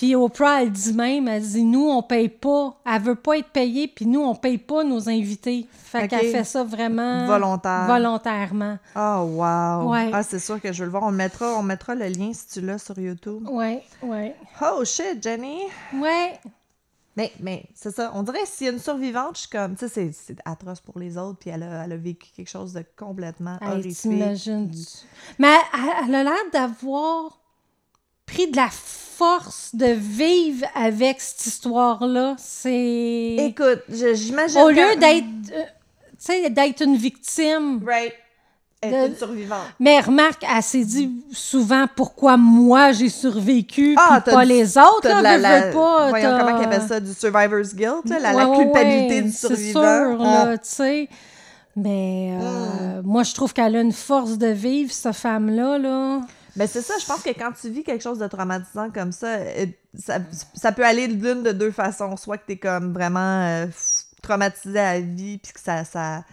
[0.00, 2.74] Puis Oprah, elle dit même, elle dit, nous, on paye pas.
[2.86, 5.66] Elle veut pas être payée, puis nous, on paye pas nos invités.
[5.70, 7.26] Fait qu'elle fait ça vraiment...
[7.26, 7.84] Volontaire.
[7.86, 8.78] Volontairement.
[8.96, 9.90] Oh, wow.
[9.92, 10.08] Ouais.
[10.10, 11.02] Ah, c'est sûr que je veux le voir.
[11.02, 13.46] On mettra, on mettra le lien si tu l'as sur YouTube.
[13.50, 14.34] Ouais, ouais.
[14.62, 15.58] Oh, shit, Jenny!
[15.92, 16.40] Ouais.
[17.14, 18.10] Mais, mais c'est ça.
[18.14, 19.74] On dirait s'il y a une survivante, je suis comme...
[19.76, 22.48] Tu sais, c'est- c'est atroce pour les autres, puis elle a, elle a vécu quelque
[22.48, 23.96] chose de complètement Hey, horrifique.
[24.00, 24.70] t'imagines.
[25.38, 27.38] Mais elle, elle a l'air d'avoir
[28.24, 28.70] pris de la
[29.20, 32.36] force de vivre avec cette histoire-là.
[32.38, 33.36] C'est...
[33.38, 35.62] Écoute, j'imagine Au que- lieu d'être, euh,
[36.12, 37.82] tu sais, d'être une victime.
[37.86, 38.14] Right.
[38.80, 39.58] Elle De- survivante.
[39.78, 44.78] Mais remarque, elle s'est dit souvent pourquoi moi j'ai survécu Ah, puis pas du- les
[44.78, 45.06] autres.
[45.06, 46.08] Là, la, la- veux pas.
[46.08, 49.22] voyons comment ils appellent ça, du survivor's guilt, là, la, la Ouais, ouais, culpabilité ouais,
[49.22, 49.82] du C'est survivant.
[50.16, 50.44] sûr, Ah.
[50.46, 51.08] là, tu sais.
[51.76, 56.20] Mais euh, moi, je trouve qu'elle a une force de vivre, cette femme-là, là.
[56.56, 59.36] Ben c'est ça, je pense que quand tu vis quelque chose de traumatisant comme ça,
[59.36, 60.18] euh, ça,
[60.54, 62.16] ça peut aller d'une de deux façons.
[62.16, 63.66] Soit que t'es comme vraiment euh,
[64.22, 66.24] traumatisé à vie, puis que ça, ça,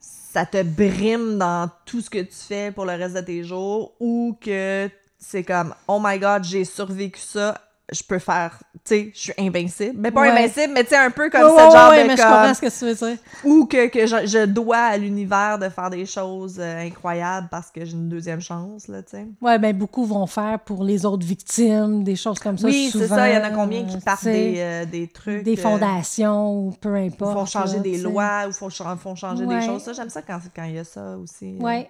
[0.00, 3.94] ça te brime dans tout ce que tu fais pour le reste de tes jours,
[4.00, 7.60] ou que c'est comme «Oh my God, j'ai survécu ça,
[7.92, 9.94] je peux faire...» Tu sais, je suis invincible.
[9.96, 10.30] Mais pas Ouais.
[10.30, 12.32] invincible, mais tu sais, un peu comme Ouais, ce ouais, genre de mais je comme-
[12.32, 13.18] comprends ce que tu veux dire.
[13.44, 17.70] ou que, que je, je dois à l'univers de faire des choses euh, incroyables parce
[17.70, 19.26] que j'ai une deuxième chance, là, tu sais.
[19.40, 22.66] Ouais, ben beaucoup vont faire pour les autres victimes, des choses comme ça.
[22.66, 23.28] Oui, c'est ça.
[23.30, 25.44] Il y en a combien qui partent des, euh, des trucs.
[25.44, 27.34] des euh, fondations ou peu importe.
[27.34, 29.82] font changer là, des lois ou font, font changer des choses.
[29.82, 31.56] Ça, j'aime ça quand quand il y a ça aussi.
[31.60, 31.88] Ouais.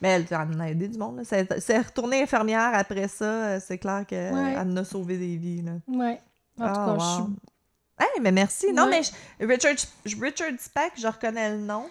[0.00, 1.22] Mais elle, elle en a aidé du monde.
[1.24, 3.24] C'est retournée infirmière après ça.
[3.24, 4.56] euh, C'est clair qu'elle Ouais.
[4.56, 5.62] en a sauvé des vies.
[5.62, 5.72] Là.
[5.88, 6.20] Ouais.
[6.58, 6.98] En tout Ah, cas, wow.
[7.00, 7.32] je suis
[8.02, 8.72] Hey, mais merci.
[8.72, 8.90] Non, Ouais.
[8.90, 9.74] mais je- Richard,
[10.06, 11.84] Richard Speck, je reconnais le nom.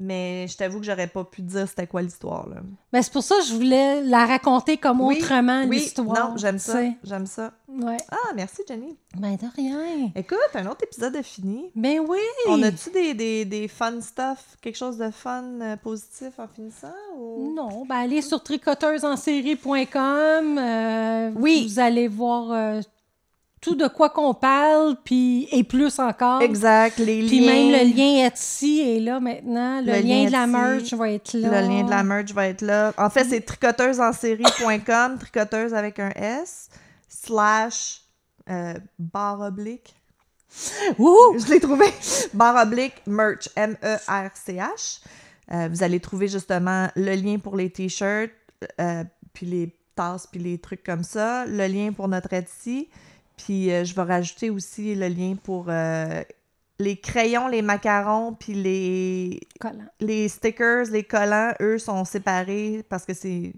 [0.00, 2.48] Mais je t'avoue que j'aurais pas pu dire c'était quoi l'histoire.
[2.48, 2.58] là.
[2.92, 6.30] Ben, c'est pour ça que je voulais la raconter comme Oui, autrement, Oui, l'histoire.
[6.30, 6.72] non, j'aime ça.
[6.74, 6.92] sais.
[7.02, 7.50] J'aime ça.
[7.68, 7.96] Ouais.
[8.10, 8.96] Ah, merci, Jenny.
[9.18, 10.12] Ben, de rien.
[10.14, 11.72] Écoute, un autre épisode est fini.
[11.74, 12.18] Ben oui.
[12.46, 16.94] On a-tu des, des, des fun stuff, quelque chose de fun, euh, positif en finissant?
[17.18, 17.52] Ou...
[17.56, 20.58] Non, ben allez sur tricoteusensérie.com.
[20.58, 21.66] euh, Oui.
[21.68, 22.80] Vous allez voir euh,
[23.60, 26.42] tout de quoi qu'on parle, puis et plus encore.
[26.42, 29.80] Exact, les Puis même le lien Etsy est là maintenant.
[29.80, 31.60] Le, Le lien, lien de la merch va être là.
[31.60, 32.92] Le lien de la merch va être là.
[32.96, 36.68] En fait, c'est tricoteusesensérie.com, tricoteuse avec un S,
[37.08, 38.02] slash
[38.48, 39.94] euh, barre oblique.
[40.98, 41.38] Wouhou!
[41.38, 41.86] Je l'ai trouvé.
[42.32, 45.00] barre oblique merch, M-E-R-C-H.
[45.50, 48.32] Euh, vous allez trouver justement le lien pour les t-shirts,
[48.80, 52.88] euh, puis les tasses, puis les trucs comme ça, le lien pour notre Etsy,
[53.38, 56.22] puis euh, je vais rajouter aussi le lien pour euh,
[56.78, 59.40] les crayons, les macarons, puis les,
[60.00, 63.52] les stickers, les collants, eux, sont séparés parce que c'est.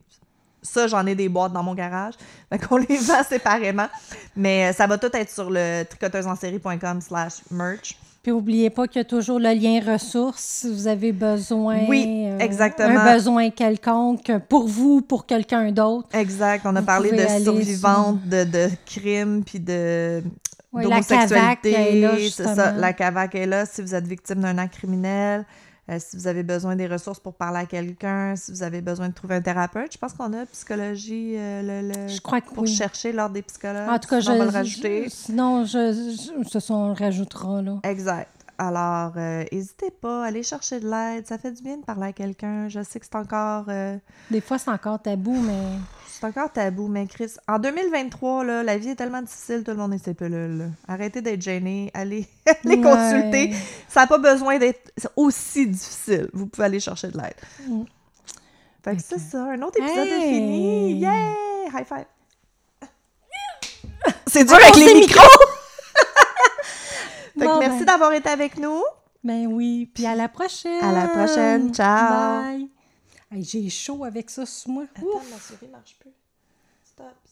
[0.63, 2.15] Ça, j'en ai des boîtes dans mon garage.
[2.51, 3.89] Fait qu'on les vend séparément.
[4.37, 7.97] Mais euh, ça va tout être sur le tricoteusensérie.com slash merch.
[8.23, 11.87] Puis n'oubliez pas qu'il y a toujours le lien ressources si vous avez besoin.
[11.89, 13.01] Oui, euh, exactement.
[13.01, 16.09] Un besoin quelconque pour vous, pour quelqu'un d'autre.
[16.13, 16.67] Exact.
[16.67, 20.23] On a parlé de survivantes, de, de crimes, puis de
[20.71, 22.73] Oui, la CAVAC est là, ça.
[22.73, 25.47] La CAVAC est là si vous êtes victime d'un acte criminel,
[25.91, 29.09] euh, si vous avez besoin des ressources pour parler à quelqu'un, si vous avez besoin
[29.09, 29.93] de trouver un thérapeute.
[29.93, 32.69] Je pense qu'on a psychologie euh, le, le- Je crois que pour oui.
[32.75, 33.89] chercher l'ordre des psychologues.
[33.89, 35.09] En tout cas, Sinon, je, on va le je- rajouter.
[35.09, 35.93] sinon, je,
[36.43, 37.79] je- ce sont, on le rajoutera, là.
[37.83, 38.29] Exact.
[38.63, 41.27] Alors, euh, n'hésitez pas, allez chercher de l'aide.
[41.27, 42.69] Ça fait du bien de parler à quelqu'un.
[42.69, 43.97] Je sais que c'est encore, euh,
[44.31, 48.77] Des fois, c'est encore tabou, mais c'est encore tabou, mais Chris, en 2023, là, la
[48.77, 50.59] vie est tellement difficile, tout le monde est ses pilules.
[50.59, 50.65] là.
[50.89, 52.27] Arrêtez d'être gêné, allez
[52.65, 52.83] les Ouais.
[52.83, 53.55] consulter.
[53.89, 56.29] Ça n'a pas besoin d'être aussi difficile.
[56.35, 57.35] Vous pouvez aller chercher de l'aide.
[57.67, 57.85] Mm.
[58.85, 60.99] Fait que c'est ça, un autre épisode est fini.
[61.01, 61.33] Yeah!
[61.73, 62.05] High five!
[64.27, 65.47] C'est dur avec les micros!
[67.37, 67.85] Bon, merci ben.
[67.85, 68.83] d'avoir été avec nous.
[69.23, 70.83] Ben oui, puis à la prochaine.
[70.83, 71.75] À la prochaine.
[71.75, 72.43] Ciao.
[72.43, 72.69] Bye.
[73.31, 74.85] Hey, J'ai chaud avec ça sur moi.
[74.97, 76.13] Attends, ma souris marche plus.
[76.85, 77.07] Stop.